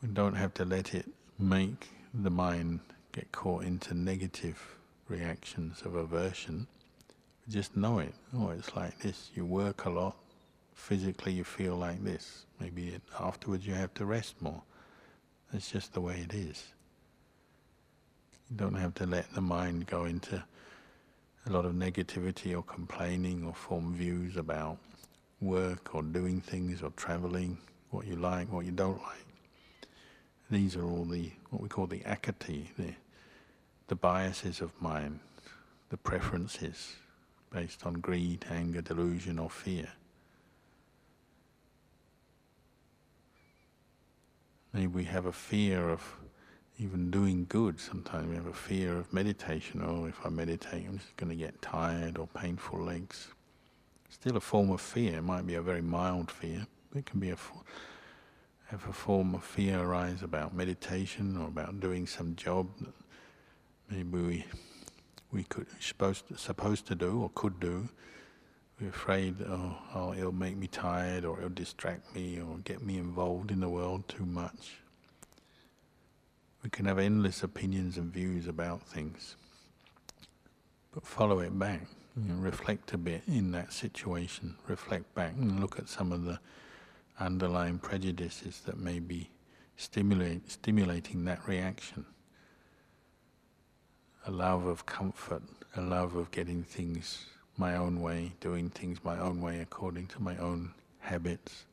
We 0.02 0.08
don't 0.08 0.34
have 0.34 0.54
to 0.54 0.64
let 0.64 0.94
it 0.94 1.06
make 1.38 1.88
the 2.14 2.30
mind 2.30 2.80
get 3.12 3.30
caught 3.32 3.64
into 3.64 3.94
negative 3.94 4.76
reactions 5.08 5.82
of 5.84 5.94
aversion. 5.94 6.66
We 7.46 7.52
just 7.52 7.76
know 7.76 7.98
it. 7.98 8.14
Oh, 8.34 8.50
it's 8.50 8.74
like 8.76 8.98
this. 9.00 9.30
You 9.34 9.44
work 9.44 9.84
a 9.84 9.90
lot. 9.90 10.16
Physically, 10.74 11.32
you 11.32 11.44
feel 11.44 11.76
like 11.76 12.02
this. 12.02 12.46
Maybe 12.60 12.98
afterwards 13.18 13.66
you 13.66 13.74
have 13.74 13.92
to 13.94 14.04
rest 14.04 14.40
more. 14.40 14.62
It's 15.52 15.70
just 15.70 15.92
the 15.92 16.00
way 16.00 16.24
it 16.24 16.32
is. 16.32 16.72
You 18.50 18.56
don't 18.56 18.74
have 18.74 18.94
to 18.94 19.06
let 19.06 19.32
the 19.32 19.40
mind 19.40 19.86
go 19.86 20.04
into 20.04 20.42
a 21.46 21.50
lot 21.50 21.64
of 21.64 21.72
negativity 21.72 22.56
or 22.56 22.62
complaining 22.62 23.44
or 23.46 23.54
form 23.54 23.94
views 23.94 24.36
about 24.36 24.78
work 25.40 25.94
or 25.94 26.02
doing 26.02 26.40
things 26.40 26.82
or 26.82 26.90
traveling, 26.90 27.58
what 27.90 28.06
you 28.06 28.16
like, 28.16 28.52
what 28.52 28.66
you 28.66 28.72
don't 28.72 29.00
like. 29.02 29.26
These 30.50 30.74
are 30.74 30.84
all 30.84 31.04
the 31.04 31.30
what 31.50 31.62
we 31.62 31.68
call 31.68 31.86
the 31.86 32.00
agati, 32.00 32.66
the 32.76 32.94
the 33.86 33.94
biases 33.94 34.60
of 34.60 34.70
mind, 34.82 35.20
the 35.90 35.96
preferences 35.96 36.94
based 37.52 37.84
on 37.84 37.94
greed, 37.94 38.44
anger, 38.50 38.80
delusion, 38.80 39.38
or 39.38 39.50
fear. 39.50 39.88
Maybe 44.72 44.86
we 44.86 45.04
have 45.04 45.26
a 45.26 45.32
fear 45.32 45.88
of 45.88 46.00
even 46.80 47.10
doing 47.10 47.44
good, 47.48 47.78
sometimes 47.78 48.26
we 48.26 48.36
have 48.36 48.46
a 48.46 48.54
fear 48.54 48.96
of 48.96 49.12
meditation. 49.12 49.82
Oh, 49.84 50.06
if 50.06 50.18
I 50.24 50.30
meditate, 50.30 50.86
I'm 50.88 50.98
just 50.98 51.14
going 51.18 51.28
to 51.28 51.36
get 51.36 51.60
tired 51.60 52.16
or 52.16 52.26
painful 52.26 52.82
legs. 52.82 53.28
Still 54.08 54.38
a 54.38 54.40
form 54.40 54.70
of 54.70 54.80
fear. 54.80 55.18
It 55.18 55.22
might 55.22 55.46
be 55.46 55.56
a 55.56 55.62
very 55.62 55.82
mild 55.82 56.30
fear. 56.30 56.66
It 56.96 57.04
can 57.04 57.20
be 57.20 57.30
a 57.30 57.36
have 58.68 58.88
a 58.88 58.92
form 58.92 59.34
of 59.34 59.44
fear 59.44 59.80
arise 59.80 60.22
about 60.22 60.54
meditation 60.54 61.36
or 61.36 61.48
about 61.48 61.80
doing 61.80 62.06
some 62.06 62.34
job 62.36 62.68
that 62.80 62.94
maybe 63.90 64.18
we 64.18 64.44
we 65.32 65.42
could 65.44 65.66
supposed 65.80 66.28
to, 66.28 66.38
supposed 66.38 66.86
to 66.86 66.94
do 66.94 67.22
or 67.22 67.30
could 67.34 67.60
do. 67.60 67.88
We're 68.80 68.88
afraid, 68.88 69.36
oh, 69.42 69.76
oh, 69.94 70.14
it'll 70.14 70.32
make 70.32 70.56
me 70.56 70.66
tired 70.66 71.26
or 71.26 71.36
it'll 71.38 71.50
distract 71.50 72.14
me 72.14 72.40
or 72.40 72.56
get 72.64 72.82
me 72.82 72.96
involved 72.96 73.50
in 73.50 73.60
the 73.60 73.68
world 73.68 74.08
too 74.08 74.24
much. 74.24 74.80
We 76.62 76.68
can 76.68 76.84
have 76.84 76.98
endless 76.98 77.42
opinions 77.42 77.96
and 77.96 78.12
views 78.12 78.46
about 78.46 78.82
things, 78.82 79.36
but 80.92 81.06
follow 81.06 81.40
it 81.40 81.58
back. 81.58 81.86
You 82.16 82.34
know, 82.34 82.40
reflect 82.40 82.92
a 82.92 82.98
bit 82.98 83.22
in 83.26 83.52
that 83.52 83.72
situation. 83.72 84.56
Reflect 84.68 85.14
back 85.14 85.32
and 85.38 85.60
look 85.60 85.78
at 85.78 85.88
some 85.88 86.12
of 86.12 86.24
the 86.24 86.38
underlying 87.18 87.78
prejudices 87.78 88.60
that 88.66 88.78
may 88.78 88.98
be 88.98 89.30
stimulate, 89.76 90.50
stimulating 90.50 91.24
that 91.24 91.46
reaction. 91.48 92.04
A 94.26 94.30
love 94.30 94.66
of 94.66 94.84
comfort, 94.84 95.42
a 95.76 95.80
love 95.80 96.14
of 96.14 96.30
getting 96.30 96.62
things 96.62 97.24
my 97.56 97.76
own 97.76 98.02
way, 98.02 98.32
doing 98.40 98.68
things 98.68 98.98
my 99.02 99.18
own 99.18 99.40
way 99.40 99.60
according 99.60 100.08
to 100.08 100.22
my 100.22 100.36
own 100.36 100.72
habits, 100.98 101.64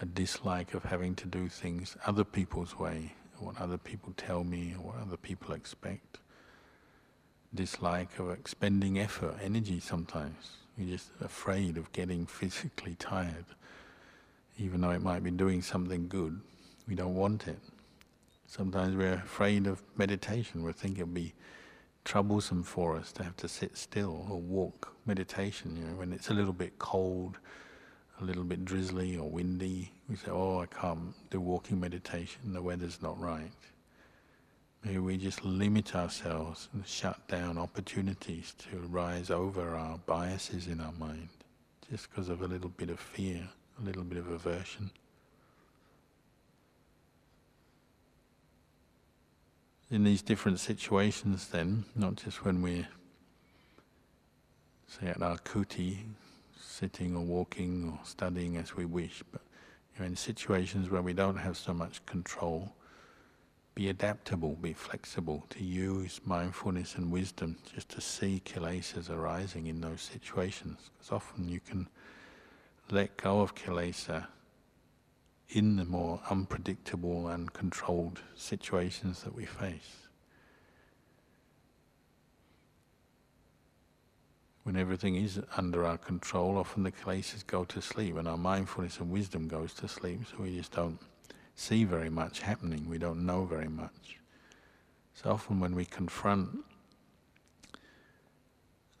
a 0.00 0.06
dislike 0.06 0.74
of 0.74 0.84
having 0.84 1.16
to 1.16 1.26
do 1.26 1.48
things 1.48 1.96
other 2.06 2.24
people's 2.24 2.78
way, 2.78 3.12
what 3.42 3.60
other 3.60 3.78
people 3.78 4.12
tell 4.16 4.44
me 4.44 4.74
or 4.78 4.92
what 4.92 5.00
other 5.00 5.16
people 5.16 5.54
expect. 5.54 6.18
Dislike 7.54 8.18
of 8.18 8.30
expending 8.30 8.98
effort, 8.98 9.36
energy 9.42 9.80
sometimes. 9.80 10.56
You're 10.78 10.96
just 10.96 11.10
afraid 11.20 11.76
of 11.76 11.92
getting 11.92 12.26
physically 12.26 12.94
tired. 12.98 13.44
Even 14.58 14.80
though 14.80 14.90
it 14.90 15.02
might 15.02 15.22
be 15.22 15.30
doing 15.30 15.62
something 15.62 16.08
good, 16.08 16.40
we 16.88 16.94
don't 16.94 17.14
want 17.14 17.48
it. 17.48 17.58
Sometimes 18.46 18.96
we're 18.96 19.14
afraid 19.14 19.66
of 19.66 19.82
meditation. 19.96 20.62
We 20.62 20.72
think 20.72 20.98
it'll 20.98 21.06
be 21.06 21.34
troublesome 22.04 22.62
for 22.62 22.96
us 22.96 23.12
to 23.12 23.22
have 23.22 23.36
to 23.38 23.48
sit 23.48 23.76
still 23.76 24.26
or 24.30 24.38
walk 24.38 24.94
meditation. 25.06 25.76
You 25.76 25.84
know, 25.84 25.96
when 25.96 26.12
it's 26.12 26.30
a 26.30 26.34
little 26.34 26.52
bit 26.52 26.78
cold, 26.78 27.38
a 28.22 28.24
little 28.24 28.44
bit 28.44 28.64
drizzly 28.64 29.16
or 29.16 29.28
windy, 29.28 29.90
we 30.08 30.14
say, 30.14 30.30
oh, 30.30 30.60
I 30.60 30.66
can't 30.66 31.12
do 31.30 31.40
walking 31.40 31.80
meditation, 31.80 32.52
the 32.52 32.62
weather's 32.62 33.02
not 33.02 33.18
right. 33.20 33.50
Maybe 34.84 34.98
we 34.98 35.16
just 35.16 35.44
limit 35.44 35.94
ourselves 35.96 36.68
and 36.72 36.86
shut 36.86 37.26
down 37.28 37.58
opportunities 37.58 38.54
to 38.70 38.78
rise 38.78 39.30
over 39.30 39.74
our 39.74 39.98
biases 40.06 40.68
in 40.68 40.80
our 40.80 40.92
mind 40.92 41.28
just 41.90 42.10
because 42.10 42.28
of 42.28 42.42
a 42.42 42.46
little 42.46 42.70
bit 42.70 42.90
of 42.90 42.98
fear, 42.98 43.48
a 43.80 43.84
little 43.84 44.04
bit 44.04 44.18
of 44.18 44.30
aversion. 44.30 44.90
In 49.90 50.04
these 50.04 50.22
different 50.22 50.58
situations, 50.58 51.48
then, 51.48 51.84
not 51.94 52.16
just 52.16 52.44
when 52.44 52.62
we're, 52.62 52.88
say, 54.86 55.08
at 55.08 55.20
our 55.20 55.36
kuti, 55.38 55.98
sitting 56.62 57.16
or 57.16 57.22
walking 57.22 57.90
or 57.90 58.04
studying 58.04 58.56
as 58.56 58.76
we 58.76 58.84
wish, 58.84 59.22
but 59.32 59.42
you 59.94 60.00
know, 60.00 60.06
in 60.06 60.16
situations 60.16 60.90
where 60.90 61.02
we 61.02 61.12
don't 61.12 61.36
have 61.36 61.56
so 61.56 61.74
much 61.74 62.04
control, 62.06 62.72
be 63.74 63.88
adaptable, 63.88 64.56
be 64.60 64.72
flexible, 64.72 65.44
to 65.50 65.64
use 65.64 66.20
mindfulness 66.24 66.96
and 66.96 67.10
wisdom 67.10 67.56
just 67.74 67.88
to 67.90 68.00
see 68.00 68.42
kilesas 68.44 69.10
arising 69.10 69.66
in 69.66 69.80
those 69.80 70.02
situations. 70.02 70.90
Because 70.92 71.12
often 71.12 71.48
you 71.48 71.60
can 71.60 71.88
let 72.90 73.16
go 73.16 73.40
of 73.40 73.54
kilesa 73.54 74.26
in 75.50 75.76
the 75.76 75.84
more 75.84 76.20
unpredictable 76.30 77.28
and 77.28 77.52
controlled 77.52 78.20
situations 78.34 79.22
that 79.22 79.34
we 79.34 79.44
face. 79.44 80.08
When 84.64 84.76
everything 84.76 85.16
is 85.16 85.40
under 85.56 85.84
our 85.84 85.98
control, 85.98 86.56
often 86.56 86.84
the 86.84 86.92
kilesas 86.92 87.44
go 87.46 87.64
to 87.64 87.82
sleep 87.82 88.16
and 88.16 88.28
our 88.28 88.36
mindfulness 88.36 89.00
and 89.00 89.10
wisdom 89.10 89.48
goes 89.48 89.74
to 89.74 89.88
sleep, 89.88 90.20
so 90.30 90.42
we 90.42 90.56
just 90.56 90.72
don't 90.72 90.98
see 91.56 91.84
very 91.84 92.08
much 92.10 92.40
happening, 92.40 92.88
we 92.88 92.98
don't 92.98 93.26
know 93.26 93.44
very 93.44 93.68
much. 93.68 94.18
So 95.14 95.32
often 95.32 95.58
when 95.60 95.74
we 95.74 95.84
confront 95.84 96.64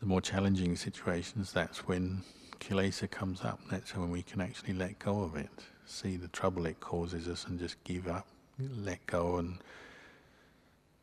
the 0.00 0.06
more 0.06 0.20
challenging 0.20 0.74
situations, 0.74 1.52
that's 1.52 1.86
when 1.86 2.22
kilesa 2.58 3.08
comes 3.08 3.42
up. 3.42 3.60
That's 3.70 3.96
when 3.96 4.10
we 4.10 4.22
can 4.22 4.40
actually 4.40 4.74
let 4.74 4.98
go 4.98 5.22
of 5.22 5.36
it, 5.36 5.50
see 5.86 6.16
the 6.16 6.28
trouble 6.28 6.66
it 6.66 6.80
causes 6.80 7.28
us, 7.28 7.46
and 7.46 7.58
just 7.58 7.82
give 7.84 8.08
up, 8.08 8.26
let 8.58 9.06
go, 9.06 9.36
and 9.36 9.58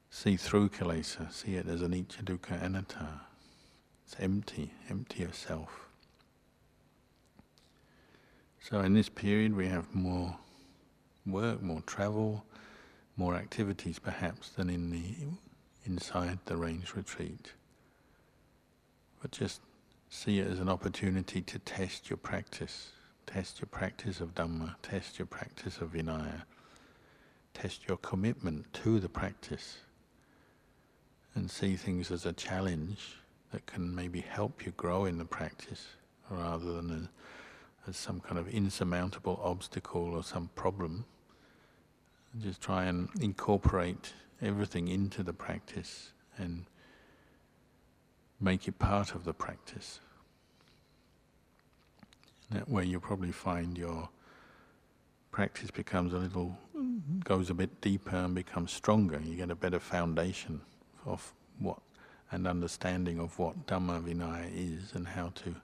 see 0.09 0.35
through 0.35 0.69
kilesa, 0.69 1.31
see 1.31 1.55
it 1.55 1.67
as 1.67 1.81
anicca 1.81 2.23
dukkha 2.23 2.61
anatta. 2.61 3.21
It's 4.11 4.19
empty, 4.19 4.71
empty 4.89 5.23
of 5.23 5.35
self. 5.35 5.87
So 8.59 8.79
in 8.79 8.95
this 8.95 9.07
period, 9.07 9.55
we 9.55 9.67
have 9.67 9.93
more 9.93 10.35
work, 11.27 11.61
more 11.61 11.81
travel, 11.81 12.43
more 13.17 13.35
activities 13.35 13.99
perhaps 13.99 14.49
than 14.49 14.67
in 14.67 14.89
the 14.89 15.13
inside 15.85 16.39
the 16.45 16.57
rains 16.57 16.95
retreat. 16.95 17.51
But 19.21 19.29
just 19.29 19.61
see 20.09 20.39
it 20.39 20.47
as 20.47 20.59
an 20.59 20.69
opportunity 20.69 21.43
to 21.43 21.59
test 21.59 22.09
your 22.09 22.17
practice, 22.17 22.93
test 23.27 23.61
your 23.61 23.67
practice 23.67 24.21
of 24.21 24.33
Dhamma, 24.33 24.73
test 24.81 25.19
your 25.19 25.27
practice 25.27 25.77
of 25.77 25.93
Vinaya, 25.93 26.45
test 27.53 27.87
your 27.87 27.97
commitment 27.97 28.73
to 28.73 28.99
the 28.99 29.09
practice, 29.09 29.77
and 31.35 31.51
see 31.51 31.75
things 31.75 32.09
as 32.09 32.25
a 32.25 32.33
challenge 32.33 33.19
that 33.51 33.65
can 33.65 33.93
maybe 33.93 34.21
help 34.21 34.65
you 34.65 34.71
grow 34.77 35.05
in 35.05 35.17
the 35.17 35.25
practice 35.25 35.87
rather 36.29 36.73
than 36.73 36.91
as, 36.91 37.07
as 37.89 37.97
some 37.97 38.19
kind 38.19 38.37
of 38.37 38.47
insurmountable 38.47 39.39
obstacle 39.43 40.13
or 40.13 40.23
some 40.23 40.49
problem. 40.55 41.05
Just 42.41 42.61
try 42.61 42.85
and 42.85 43.09
incorporate 43.21 44.13
everything 44.41 44.87
into 44.87 45.23
the 45.23 45.33
practice 45.33 46.11
and 46.37 46.65
make 48.39 48.67
it 48.67 48.77
part 48.79 49.15
of 49.15 49.25
the 49.25 49.33
practice. 49.33 49.99
That 52.51 52.69
way 52.69 52.85
you'll 52.85 53.01
probably 53.01 53.31
find 53.31 53.77
your 53.77 54.09
practice 55.31 55.71
becomes 55.71 56.13
a 56.13 56.17
little, 56.17 56.57
goes 57.23 57.49
a 57.49 57.53
bit 57.53 57.81
deeper 57.81 58.15
and 58.15 58.33
becomes 58.33 58.71
stronger. 58.71 59.19
You 59.23 59.35
get 59.35 59.51
a 59.51 59.55
better 59.55 59.79
foundation 59.79 60.61
of 61.05 61.33
what, 61.59 61.79
and 62.31 62.47
understanding 62.47 63.19
of 63.19 63.37
what 63.39 63.65
Dhamma 63.65 64.01
Vinaya 64.01 64.49
is 64.53 64.93
and 64.93 65.07
how 65.07 65.31
to 65.35 65.55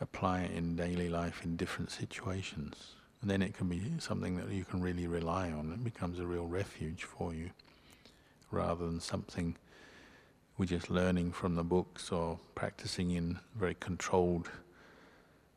apply 0.00 0.42
it 0.42 0.52
in 0.52 0.76
daily 0.76 1.08
life 1.08 1.42
in 1.44 1.56
different 1.56 1.90
situations. 1.90 2.94
And 3.20 3.30
then 3.30 3.42
it 3.42 3.54
can 3.54 3.68
be 3.68 3.82
something 3.98 4.36
that 4.36 4.50
you 4.50 4.64
can 4.64 4.80
really 4.80 5.06
rely 5.06 5.50
on. 5.50 5.72
It 5.72 5.84
becomes 5.84 6.18
a 6.18 6.26
real 6.26 6.46
refuge 6.46 7.04
for 7.04 7.34
you 7.34 7.50
rather 8.50 8.86
than 8.86 9.00
something 9.00 9.56
we're 10.58 10.66
just 10.66 10.90
learning 10.90 11.32
from 11.32 11.54
the 11.54 11.64
books 11.64 12.10
or 12.12 12.38
practicing 12.54 13.12
in 13.12 13.38
very 13.56 13.76
controlled 13.80 14.50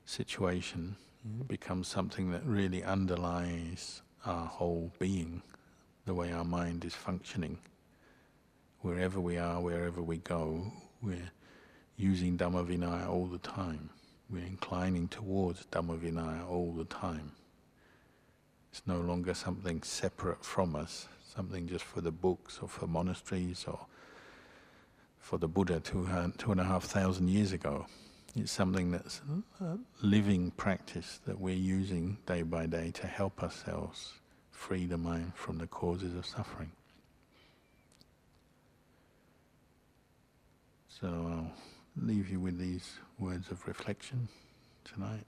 situation. 0.05 0.95
Mm-hmm. 1.27 1.41
It 1.41 1.47
becomes 1.47 1.87
something 1.87 2.31
that 2.31 2.45
really 2.45 2.83
underlies 2.83 4.01
our 4.25 4.45
whole 4.45 4.91
being, 4.99 5.41
the 6.05 6.13
way 6.13 6.31
our 6.31 6.45
mind 6.45 6.85
is 6.85 6.95
functioning. 6.95 7.57
Wherever 8.83 9.21
we 9.21 9.37
are, 9.37 9.61
wherever 9.61 10.01
we 10.01 10.17
go, 10.17 10.73
we're 11.01 11.31
using 11.95 12.37
Dhamma 12.37 12.67
Vinaya 12.67 13.07
all 13.07 13.27
the 13.27 13.37
time. 13.37 13.89
We're 14.29 14.45
inclining 14.45 15.07
towards 15.07 15.65
Dhamma 15.67 15.97
Vinaya 15.97 16.45
all 16.49 16.73
the 16.73 16.83
time. 16.83 17.31
It's 18.73 18.81
no 18.85 18.99
longer 18.99 19.33
something 19.33 19.81
separate 19.83 20.43
from 20.43 20.75
us, 20.75 21.07
something 21.33 21.65
just 21.65 21.85
for 21.85 22.01
the 22.01 22.11
books 22.11 22.59
or 22.61 22.67
for 22.67 22.85
monasteries 22.85 23.63
or 23.65 23.79
for 25.17 25.37
the 25.37 25.47
Buddha 25.47 25.79
two, 25.79 26.05
two 26.37 26.51
and 26.51 26.59
a 26.59 26.65
half 26.65 26.83
thousand 26.83 27.29
years 27.29 27.53
ago. 27.53 27.85
It's 28.35 28.51
something 28.51 28.91
that's 28.91 29.21
a 29.61 29.77
living 30.01 30.51
practice 30.51 31.21
that 31.25 31.39
we're 31.39 31.55
using 31.55 32.17
day 32.25 32.41
by 32.41 32.65
day 32.65 32.91
to 32.95 33.07
help 33.07 33.43
ourselves 33.43 34.11
free 34.51 34.85
the 34.85 34.97
mind 34.97 35.31
from 35.35 35.57
the 35.57 35.67
causes 35.67 36.15
of 36.15 36.25
suffering. 36.25 36.71
So 41.03 41.09
I'll 41.09 41.51
leave 41.97 42.29
you 42.29 42.39
with 42.39 42.57
these 42.57 42.93
words 43.19 43.51
of 43.51 43.67
reflection 43.67 44.29
tonight. 44.85 45.25